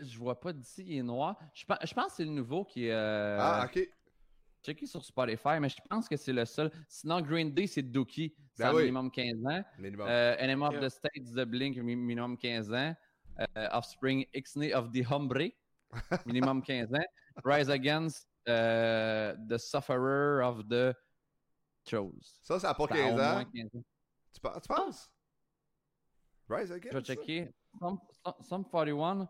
[0.00, 1.38] Je vois pas d'ici, il est noir.
[1.54, 2.92] Je, pe- je pense que c'est le nouveau qui est...
[2.92, 3.80] euh, Ah, ok.
[4.62, 6.70] checké sur Spotify, mais je pense que c'est le seul.
[6.88, 8.34] Sinon, Green Day, c'est Dookie.
[8.54, 8.82] C'est Ben un oui.
[8.82, 9.64] minimum 15 ans.
[9.78, 10.06] Minimum.
[10.08, 12.94] Euh, Enemy of the States de Blink, mi- minimum 15 ans.
[13.40, 15.50] Euh, Offspring, Ixnay of the Hombre,
[16.26, 17.04] minimum 15 ans.
[17.44, 20.94] Rise Against, euh, The Sufferer of the
[21.88, 22.38] Chose.
[22.42, 23.32] ça, ça a pas Ça a 15 au ans.
[23.32, 23.84] moins 15 ans.
[24.34, 25.10] Tu, penses- tu penses?
[26.48, 26.90] Rise Again?
[26.92, 27.54] Je vais checker.
[27.78, 29.28] Sum, Sum- Sum 41.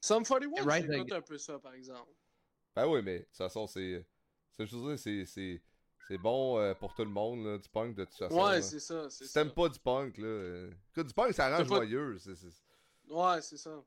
[0.00, 2.10] Sum 41, Right j'écoute un peu ça, par exemple.
[2.74, 4.06] Ben oui, mais de toute façon, c'est.
[4.52, 5.62] C'est je veux dire, c'est- c'est.
[6.06, 8.42] C'est bon euh, pour tout le monde, là, du punk, de toute façon.
[8.42, 9.40] Ouais, c'est ça, c'est Si ça.
[9.42, 10.26] t'aimes pas du punk, là.
[10.26, 12.16] euh, du punk, ça rend pas- joyeux.
[13.10, 13.82] Ouais, c'est ça.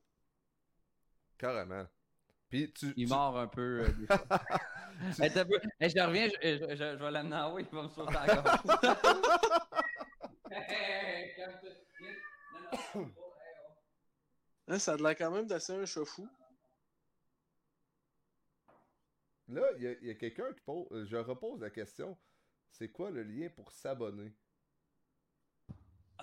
[1.37, 1.87] carrément.
[2.49, 2.93] Puis tu.
[2.97, 3.81] Il tu- mord un peu.
[3.85, 4.27] euh, des fois.
[5.19, 7.65] Hey, t'as peu- hey, je reviens, je, je, je- je vais l'amener en haut, il
[7.65, 8.59] va me sauter à la gorge.
[10.51, 11.33] Hey.
[12.93, 13.11] Non, non.
[14.79, 16.27] Ça a l'air quand même d'assez un chat fou.
[19.47, 20.87] Là, il y a, il y a quelqu'un qui pose.
[20.91, 22.17] euh, Je repose la question.
[22.69, 24.33] C'est quoi le lien pour s'abonner?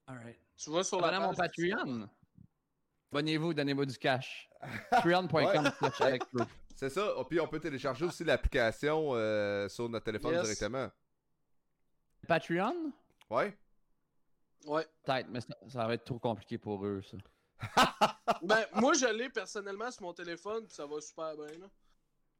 [0.06, 0.38] Alright.
[0.56, 2.08] Tu vas sur la mon page du- Patreon.
[3.12, 4.48] Abonnez-vous, donnez-moi du cash.
[4.90, 5.70] Patreon.com.
[6.74, 7.14] C'est ça.
[7.18, 10.42] Oh, puis on peut télécharger aussi l'application euh, sur notre téléphone Yes.
[10.42, 10.88] directement.
[12.26, 12.92] Patreon?
[13.28, 13.56] Ouais?
[14.66, 14.86] Ouais.
[15.02, 17.16] Peut-être, mais ça, ça va être trop compliqué pour eux, ça.
[18.42, 21.66] Ben, moi, je l'ai personnellement sur mon téléphone, puis ça va super bien, là.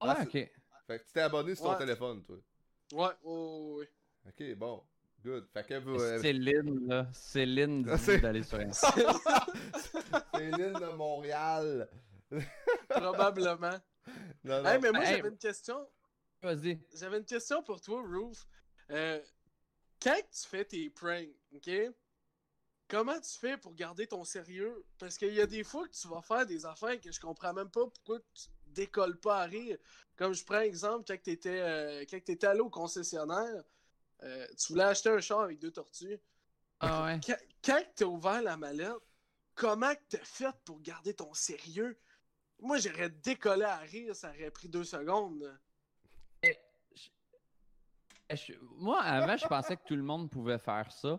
[0.01, 0.31] Ah, Ah, ok.
[0.33, 0.53] Fait
[0.87, 1.79] que tu t'es abonné sur ton Ouais.
[1.79, 2.37] téléphone, toi.
[2.93, 3.91] Ouais, ouais, ouais, ouais.
[4.53, 4.83] Ok, bon.
[5.25, 5.49] Good.
[5.53, 6.01] Fait que vous.
[6.01, 7.07] euh, Céline, là.
[7.13, 7.83] Céline
[8.23, 9.17] d'aller sur Instagram.
[10.35, 11.89] l'île de Montréal.
[12.89, 13.79] Probablement.
[14.45, 14.69] Non, non.
[14.71, 15.17] Hey, mais moi, Hey.
[15.17, 15.87] j'avais une question.
[16.41, 16.81] Vas-y.
[16.95, 18.47] J'avais une question pour toi, Roof.
[18.91, 19.21] Euh,
[20.01, 21.71] quand tu fais tes pranks, OK?
[22.89, 24.85] Comment tu fais pour garder ton sérieux?
[24.99, 27.53] Parce qu'il y a des fois que tu vas faire des affaires que je comprends
[27.53, 29.77] même pas pourquoi tu décolles pas à rire.
[30.17, 33.63] Comme je prends exemple, quand tu étais, quand t'étais allé au concessionnaire,
[34.23, 36.19] euh, tu voulais acheter un char avec deux tortues.
[36.81, 37.21] Ah ouais.
[37.25, 38.95] Quand, quand tu as ouvert la mallette,
[39.55, 41.99] comment tu as fait pour garder ton sérieux?
[42.61, 45.59] Moi, j'aurais décollé à rire, ça aurait pris deux secondes.
[46.43, 46.59] Eh,
[48.31, 51.19] je- Moi, avant, je pensais que tout le monde pouvait faire ça.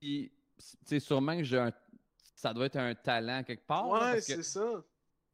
[0.00, 1.72] Puis, tu sais, sûrement que j'ai un...
[2.34, 3.88] ça doit être un talent quelque part.
[3.88, 4.84] ouais, que- c'est ça.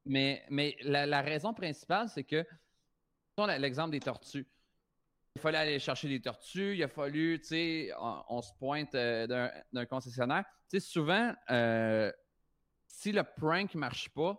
[0.07, 2.45] Mais, mais la, la raison principale, c'est que,
[3.59, 4.47] l'exemple des tortues.
[5.37, 8.95] Il fallait aller chercher des tortues, il a fallu, tu sais, on, on se pointe
[8.95, 10.45] euh, d'un d'un concessionnaire.
[10.71, 12.13] Tu sais, souvent, euh,
[12.87, 14.39] si le prank marche pas,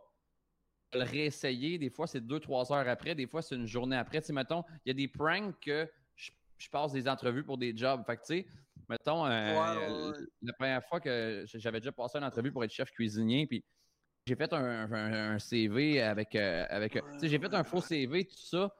[0.94, 4.22] le réessayer, des fois, c'est deux, trois heures après, des fois, c'est une journée après.
[4.22, 7.58] Tu sais, mettons, il y a des pranks que je, je passe des entrevues pour
[7.58, 8.06] des jobs.
[8.06, 8.48] Fait que, tu sais,
[8.90, 10.26] mettons, euh, Ouais, ouais, ouais.
[10.42, 13.64] la première fois que j'avais déjà passé une entrevue pour être chef cuisinier, puis
[14.28, 16.36] j'ai fait un, un- un CV avec.
[16.36, 18.74] euh, avec tu sais, j'ai fait un faux CV, tout ça.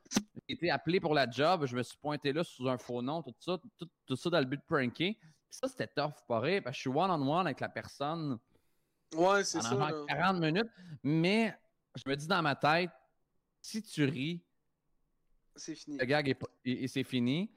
[0.48, 1.66] J'ai été appelé pour la job.
[1.66, 4.40] Je me suis pointé là sous un faux nom, tout ça, tout, tout ça dans
[4.40, 5.14] le but de pranker.
[5.14, 8.38] Puis ça, c'était tough, pareil, parce que je suis one-on-one avec la personne
[9.14, 9.92] Ouais, c'est pendant ça.
[9.92, 10.06] là.
[10.08, 10.70] 40 minutes.
[11.04, 11.56] Mais
[11.96, 12.90] je me dis dans ma tête,
[13.62, 14.44] si tu ris,
[15.56, 15.98] C'est fini.
[15.98, 17.50] le gag est pas- et, et c'est fini.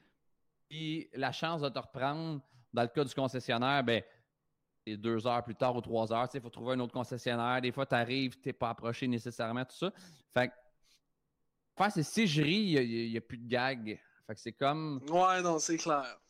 [0.69, 2.41] Puis la chance de te reprendre,
[2.73, 4.03] dans le cas du concessionnaire, ben,
[4.87, 6.29] c'est deux heures plus tard ou trois heures.
[6.33, 7.61] Il faut trouver un autre concessionnaire.
[7.61, 9.93] Des fois, tu arrives, tu n'es pas approché nécessairement, tout ça.
[10.33, 10.55] Fait que,
[11.77, 14.01] faire, c'est si je ris, il n'y a, plus de gag.
[14.27, 15.01] Fait que c'est comme.
[15.09, 16.21] Ouais, non, c'est clair.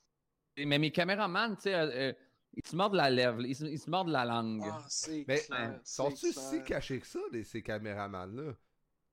[0.56, 2.12] Mais mes caméramans, tu sais, euh, euh,
[2.54, 4.64] ils se mordent la lèvre, ils se, ils se mordent la langue.
[4.64, 5.80] Ah, c'est Mais clair.
[5.84, 8.54] sont-ils si cachés que ça, les, ces caméramans-là?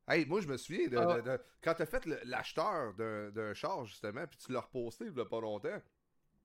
[0.08, 1.16] Hey, moi, je me souviens de, Ah.
[1.16, 5.20] de- de- quand t'as fait l'acheteur d'un char, justement, puis tu l'as reposté il y
[5.22, 5.82] a pas longtemps.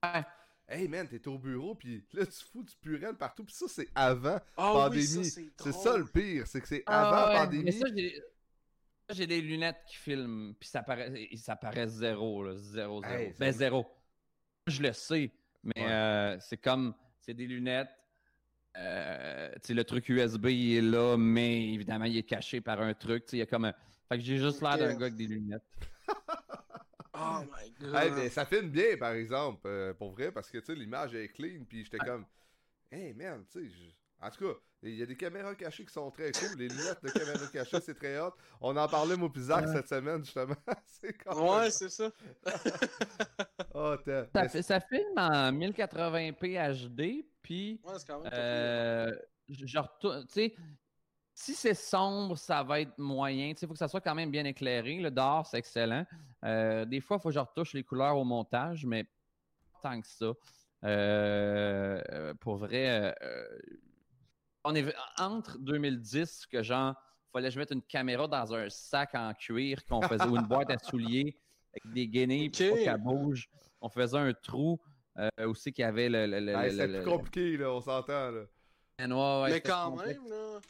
[0.03, 0.25] Ouais.
[0.69, 3.89] Hey, man, t'es au bureau, puis là, tu fous du purel partout, puis ça, c'est
[3.95, 5.17] avant Ah pandémie.
[5.19, 5.25] oui,
[5.59, 7.65] c'est ça le pire, c'est que c'est Ah, avant ouais, pandémie.
[7.65, 7.87] Mais ça,
[9.11, 13.15] j'ai des lunettes qui filment, puis ça paraît, ça paraît zéro, là, zéro, zéro.
[13.15, 13.87] Hey, ben, zéro.
[14.69, 15.33] Je le sais,
[15.65, 15.91] mais Ouais.
[15.91, 17.91] euh, c'est comme, c'est des lunettes.
[18.77, 23.25] Euh, le truc USB, il est là, mais évidemment, il est caché par un truc.
[23.33, 23.75] Il y a comme un...
[24.09, 25.63] Fait que j'ai juste l'air d'un gars avec des lunettes.
[27.13, 27.97] Oh my god.
[27.97, 31.65] Hey, mais ça filme bien, par exemple, euh, pour vrai, parce que, l'image est clean,
[31.69, 32.25] puis j'étais comme,
[32.91, 35.93] hey, man, tu sais, je- en tout cas, il y a des caméras cachées qui
[35.93, 38.33] sont très cool, les lunettes de caméras cachées, c'est très hot.
[38.61, 39.73] On en parlait, moi, Ouais.
[39.75, 40.55] cette semaine, justement.
[40.87, 42.11] c'est quand Ouais, même- c'est ça.
[43.75, 43.95] Oh,
[44.35, 48.31] Ça, fait- ça filme en 1080p HD, puis Ouais, c'est quand même.
[48.31, 49.17] pas Euh,
[49.49, 49.67] tu
[50.29, 50.55] sais,
[51.35, 53.49] si c'est sombre, ça va être moyen.
[53.49, 54.97] Il faut que ça soit quand même bien éclairé.
[54.99, 56.05] Le dehors, c'est excellent.
[56.45, 60.01] Euh, des fois, il faut que je retouche les couleurs au montage, mais pas tant
[60.01, 60.33] que ça.
[60.85, 63.59] Euh, euh, pour vrai, euh,
[64.65, 66.95] on est entre 2010 que genre,
[67.33, 70.47] fallait que je mette une caméra dans un sac en cuir qu'on faisait ou une
[70.47, 71.37] boîte à souliers
[71.73, 73.49] avec des guenilles pour qu'elle bouge.
[73.81, 74.81] On faisait un trou
[75.19, 77.81] euh, aussi qu'il y avait le, le, le- Hey, le- c'est plus compliqué, là, on
[77.81, 78.43] s'entend, là.
[78.99, 80.21] Ouais, ouais, mais quand complexe.
[80.21, 80.61] même, là.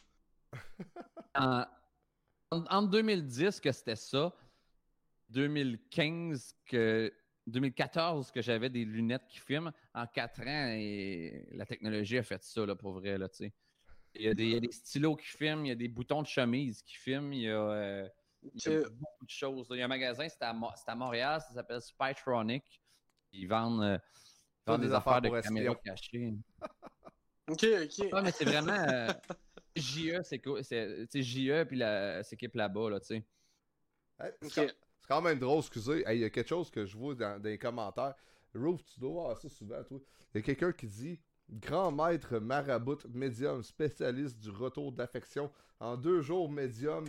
[1.35, 4.33] En, en- en 2010 que c'était ça,
[5.31, 7.13] 2015 que
[7.47, 12.43] 2014 que j'avais des lunettes qui filment, en 4 ans, et la technologie a fait
[12.43, 13.19] ça là, pour vrai.
[13.19, 13.53] Là, tu sais.
[14.15, 15.89] Il, y a des, il y a des stylos qui filment, il y a des
[15.89, 18.09] boutons de chemise qui filment, il y a, euh,
[18.55, 18.91] il y a Ok.
[18.91, 19.69] beaucoup de choses.
[19.71, 22.81] Il y a un magasin, c'est à, Mo- à Montréal, ça s'appelle Spytronic.
[23.33, 23.99] Ils vendent, euh,
[24.67, 26.35] ils Pas vendent des des, affaires affaires de caméras cachées.
[27.49, 27.99] Ok, ok.
[28.13, 28.73] Ouais, mais c'est vraiment.
[28.73, 29.13] euh,
[29.77, 30.63] JE, c'est quoi?
[30.63, 33.27] C'est tu sais, JE puis la, cette équipe là-bas, là, tu sais.
[34.21, 34.67] Hey, c'est quand-
[35.01, 36.05] c'est quand même drôle, excusez.
[36.07, 38.15] Hey, Il y a quelque chose que je vois dans, dans les commentaires.
[38.55, 39.99] Roof, tu dois voir ça souvent, toi.
[40.35, 41.21] Il y a quelqu'un qui dit
[41.53, 45.51] Grand maître marabout, médium, spécialiste du retour d'affection.
[45.81, 47.05] En deux jours, médium,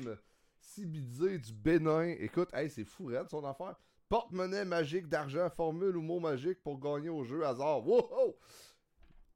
[0.60, 2.16] cibidé du Bénin.
[2.20, 3.76] Écoute, hey, c'est fou, raide, son affaire.
[4.10, 7.86] Porte-monnaie magique d'argent, formule ou mot magique pour gagner au jeu hasard.
[7.88, 8.36] Wow!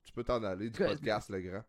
[0.03, 1.63] Tu peux t'en aller du podcast, le grand.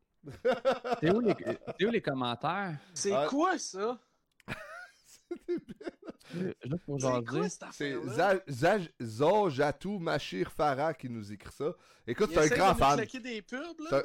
[1.00, 1.34] C'est où, les-
[1.78, 2.78] c'est où les commentaires?
[2.94, 4.00] C'est quoi ça?
[6.34, 7.24] Juste pour C'est jaser.
[7.26, 8.12] quoi cette C'est affaire-là?
[8.48, 11.72] Za- Zaj- Zojatou Machir Farah qui nous écrit ça.
[12.06, 13.06] Écoute, c'est un grand de fan.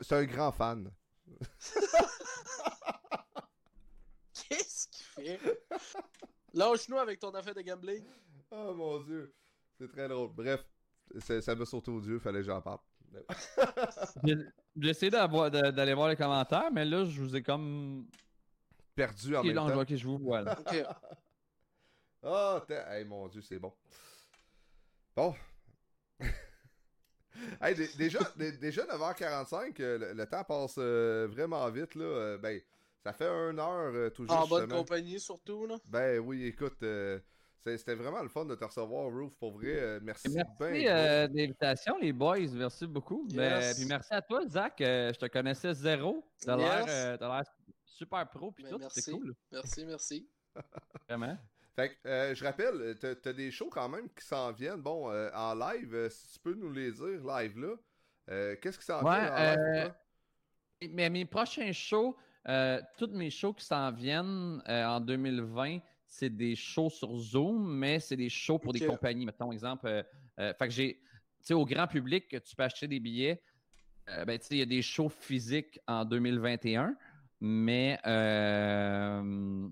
[0.02, 0.92] C'est un- grand fan.
[4.34, 5.40] Qu'est-ce qu'il fait?
[6.54, 8.04] Lâche-nous avec ton affaire de gambling.
[8.54, 9.34] Oh mon dieu.
[9.80, 10.30] C'est très drôle.
[10.36, 10.66] Bref,
[11.20, 12.80] ça me sauté aux yeux, fallait que j'en parle.
[14.26, 18.06] De- d'aller voir les commentaires, mais là, je vous ai comme.
[18.94, 19.80] Perdu en Ok, même non, temps.
[19.80, 20.42] ok, je vous vois.
[20.42, 20.58] là.
[22.24, 23.74] Oh, hey, mon dieu, c'est bon.
[25.16, 25.34] Bon.
[27.62, 32.06] hey, dé- déjà, dé- déjà 9h45, euh, le, le temps passe euh, vraiment vite, là.
[32.06, 32.62] Euh, ben,
[33.04, 34.34] ça fait une heure euh, tout juste.
[34.36, 34.82] En bonne justement.
[34.82, 35.78] compagnie, surtout, là.
[35.88, 37.20] Ben oui, écoute, euh,
[37.64, 39.74] c'est- c'était vraiment le fun de te recevoir, Roof, pour vrai.
[39.80, 42.38] euh, merci Merci ben euh, de l'invitation, les boys.
[42.54, 43.26] Merci beaucoup.
[43.30, 43.36] Yes.
[43.36, 44.80] Ben, puis merci à toi, Zach.
[44.82, 46.24] euh, je te connaissais zéro.
[46.40, 46.90] T'as l'air Yes.
[46.90, 47.52] euh, t'as l'air
[47.84, 48.52] super pro.
[48.52, 49.02] Puis Ben, tout, merci.
[49.02, 49.34] c'est cool.
[49.52, 50.30] Merci, merci.
[51.10, 51.38] Vraiment.
[51.76, 54.82] Fait que, euh, je rappelle, t'as t'as des shows quand même qui s'en viennent.
[54.82, 57.76] Bon, euh, en live, euh, si tu peux nous les dire, live là.
[58.30, 59.90] Euh, Qu'est-ce qui s'en Ouais, vient en live euh?
[60.90, 62.18] Mais mes prochains shows,
[62.48, 67.78] euh, tous mes shows qui s'en viennent euh, en 2020, c'est des shows sur Zoom,
[67.78, 69.26] mais c'est des shows pour des compagnies.
[69.26, 70.04] Mettons, exemple, euh,
[70.40, 71.02] euh, fait que j'ai, tu
[71.48, 73.44] sais, au grand public, tu peux acheter des billets.
[74.10, 76.96] euh, ben, tu sais, il y a des shows physiques en 2021,
[77.42, 79.70] mais euh,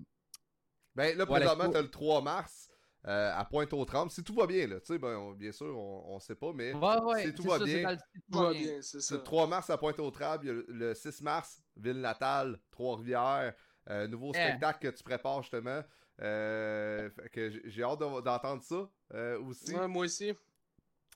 [1.00, 2.68] Ben là, voilà, présentement, t'as le 3 mars
[3.06, 4.10] euh, à Pointe-aux-Trembles.
[4.10, 4.80] Si tout va bien, là.
[4.80, 7.44] Tu sais, ben, on- bien sûr, on, on sait pas, mais ouais, ouais, si tout
[7.44, 10.44] va ça, bien, si tout va bien, c'est le 3 mars à Pointe-aux-Trembles.
[10.44, 13.54] Il y a le, le 6 mars, Ville-Natale, Trois-Rivières.
[13.88, 14.48] euh, nouveau Yeah.
[14.48, 15.82] spectacle que tu prépares justement.
[16.20, 19.74] Euh, que j'ai- hâte de- d'entendre ça euh, aussi.
[19.74, 20.34] Ouais, moi aussi.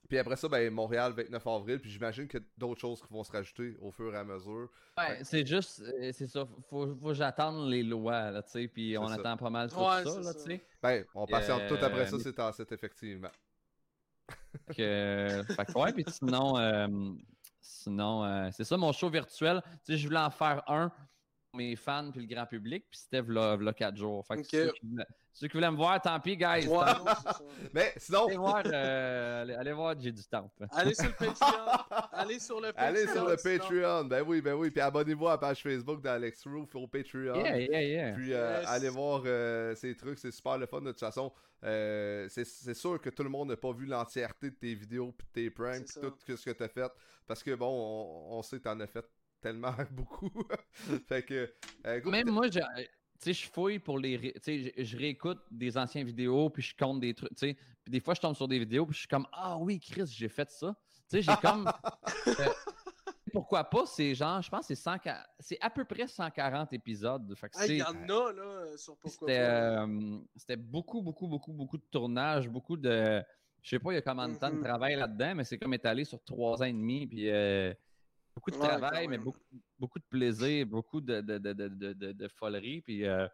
[0.09, 1.81] Puis après ça, ben, Montréal, 29 avril.
[1.81, 4.25] Puis j'imagine qu'il y a d'autres choses qui vont se rajouter au fur et à
[4.25, 4.69] mesure.
[4.99, 6.47] Ouais, c'est juste, euh, c'est ça.
[6.69, 9.15] Faut, faut que j'attende les lois, là, tu sais, puis on ça.
[9.15, 10.67] attend pas mal tout Ouais, ça, là, tu sais.
[10.83, 13.31] Ben, on patiente Euh, tout après ça, c'est en 7, effectivement.
[14.69, 16.87] que, fait que ouais, puis sinon, euh,
[17.61, 19.63] sinon euh, c'est ça mon show virtuel.
[19.85, 20.91] Tu sais, je voulais en faire un
[21.55, 24.27] mes fans puis le grand public, puis c'était v'là, v'là 4 jours.
[24.27, 24.47] Fait que Ok.
[24.51, 26.67] ceux, qui voulaient, ceux qui voulaient me voir, tant pis, guys.
[26.67, 27.05] Tant- non.
[27.73, 30.51] Mais sinon, allez voir, euh, allez, allez voir, j'ai du temps.
[30.71, 32.09] Allez sur le Patreon.
[32.13, 32.87] Allez sur le Patreon.
[32.89, 34.05] allez sur le sinon- Patreon.
[34.05, 34.71] Ben oui, ben oui.
[34.71, 37.35] Puis abonnez-vous à la page Facebook d'Alex Roof au Patreon.
[37.37, 38.13] Yeah, yeah, yeah.
[38.15, 38.69] Puis euh, Yes.
[38.69, 40.81] allez voir euh, ces trucs, c'est super le fun.
[40.81, 41.33] De toute façon,
[41.65, 45.13] euh, c'est c'est sûr que tout le monde n'a pas vu l'entièreté de tes vidéos,
[45.13, 46.91] puis de tes pranks, puis tout ce que t'as fait.
[47.27, 47.69] Parce que bon,
[48.31, 49.05] on, on sait que t'en as fait
[49.45, 50.31] tellement beaucoup.
[51.07, 51.53] fait que.
[51.87, 52.89] euh, Même moi, je- tu
[53.19, 54.19] sais, je fouille pour les.
[54.19, 57.31] Tu sais, je, je réécoute des anciennes vidéos, puis je compte des trucs.
[57.37, 59.57] Tu sais, puis des fois, je tombe sur des vidéos, puis je suis comme Ah
[59.59, 60.75] oui, Chris, j'ai fait ça.
[61.11, 61.67] Tu sais, j'ai comme.
[62.41, 62.49] euh,
[63.33, 63.85] pourquoi pas?
[63.87, 67.35] C'est genre, je pense que c'est 140 c'est à peu près 140 épisodes.
[67.37, 71.53] Fait que Il y en a, là, sur pourquoi C'était euh, c'était beaucoup, beaucoup, beaucoup,
[71.53, 73.23] beaucoup de tournage, beaucoup de.
[73.63, 74.63] Je sais pas, il y a combien de temps de Mhm.
[74.65, 77.07] travail là-dedans, mais c'est comme étalé sur trois ans et demi.
[77.07, 77.73] Puis euh,
[78.51, 79.41] beaucoup de travail, mais beaucoup,
[79.79, 82.81] beaucoup de plaisir, beaucoup de, de, de, de, de, de- de folerie.
[82.83, 83.27] Puis euh,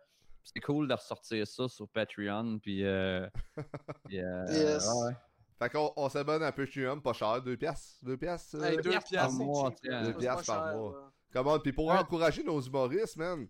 [0.44, 2.58] c'est cool de ressortir ça sur Patreon.
[2.60, 2.84] Puis.
[2.84, 3.26] euh,
[4.08, 4.86] puis, euh, Yes.
[4.86, 5.12] ouais, ouais.
[5.58, 7.98] Fait qu'on on s'abonne à Patreon, pas cher, 2 piastres.
[8.02, 8.62] 2 piastres.
[8.64, 9.70] Hey, deux piastres par mois,
[10.18, 10.92] piastres par cher.
[11.32, 11.98] Commande, puis pour Ouais.
[11.98, 13.46] encourager nos humoristes, man.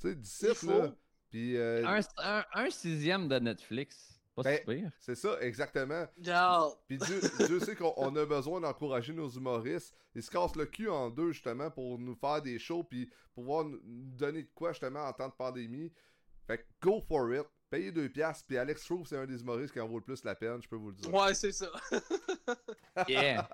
[0.00, 0.90] Tu sais, d'ici, là.
[1.30, 4.11] Puis euh, Un, un, un sixième de Netflix.
[4.34, 4.90] Pas Ben, si pire.
[4.98, 6.06] c'est ça, exactement.
[6.86, 9.94] Puis Dieu, Dieu sait qu'on on a besoin d'encourager nos humoristes.
[10.14, 13.64] Ils se cassent le cul en deux, justement, pour nous faire des shows, puis pouvoir
[13.64, 15.92] nous donner de quoi, justement, en temps de pandémie.
[16.46, 17.44] Fait que go for it.
[17.70, 20.22] Payez deux piastres, puis Alex Roof, c'est un des humoristes qui en vaut le plus
[20.24, 21.12] la peine, je peux vous le dire.
[21.12, 21.70] Ouais, c'est ça.
[23.08, 23.48] Yeah.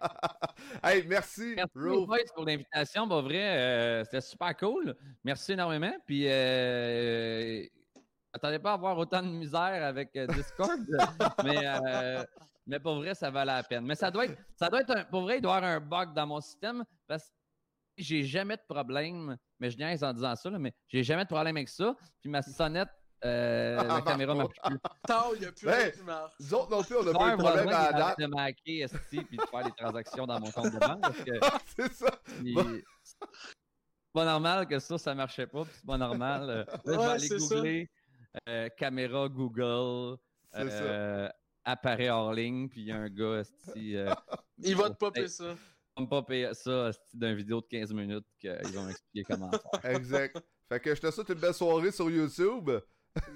[0.82, 2.08] hey, merci, Merci Roof.
[2.34, 3.06] pour l'invitation.
[3.06, 4.96] Pour vrai, euh, c'était super cool.
[5.22, 5.94] Merci énormément.
[6.04, 7.64] Puis, euh,
[8.32, 10.80] attendez pas à avoir autant de misère avec euh, Discord,
[11.44, 12.24] mais, euh,
[12.66, 13.84] mais pour vrai, ça valait la peine.
[13.84, 15.80] Mais ça doit être, ça doit être un, pour vrai, il doit y avoir un
[15.80, 17.32] bug dans mon système parce que
[17.96, 19.36] j'ai jamais de problème.
[19.60, 21.96] Mais je niaise en disant ça, là, mais j'ai jamais de problème avec ça.
[22.20, 22.88] Puis ma sonnette,
[23.24, 24.78] euh, la caméra marche plus.
[25.08, 26.32] Tant, il n'y a plus Ben, rien qui marche.
[26.38, 27.98] Nous autres non plus, on a J'ai pas eu un de problème à qui la
[27.98, 28.18] date.
[28.20, 31.30] de maquer esti, puis de faire des transactions dans mon compte de banque parce que
[31.76, 32.10] c'est ça.
[32.24, 32.64] Puis, Bon.
[33.02, 35.64] C'est pas normal que ça, ça marchait pas.
[35.64, 36.48] puis C'est pas normal.
[36.50, 37.90] Euh, je vais aller googler
[38.48, 40.18] euh, caméra Google,
[40.52, 40.60] ça.
[40.60, 41.28] euh,
[41.64, 44.12] appareil hors ligne, puis il y a un gars, esti, euh,
[44.58, 45.54] Il va te popper ça.
[45.96, 49.84] va me pas payer ça d'une vidéo de 15 minutes qu'ils vont m'expliquer comment faire.
[49.96, 50.38] Exact.
[50.68, 52.70] Fait que je te souhaite une belle soirée sur YouTube.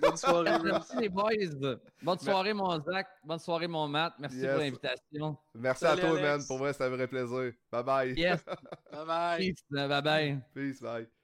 [0.01, 0.51] Bonne soirée.
[0.65, 1.79] Merci les boys.
[2.03, 3.09] Bonne soirée, mon Zach.
[3.25, 4.15] Bonne soirée, mon Matt.
[4.19, 4.51] Merci Yes.
[4.53, 5.39] pour l'invitation.
[5.55, 6.23] Merci Salut, à toi, Alex.
[6.39, 6.47] man.
[6.47, 7.53] Pour vrai, c'était un vrai plaisir.
[7.73, 8.15] Bye bye.
[8.17, 8.45] Yes.
[8.93, 9.39] Bye bye.
[9.39, 9.65] Peace.
[9.71, 10.41] Bye bye.
[10.55, 11.22] Peace, bye.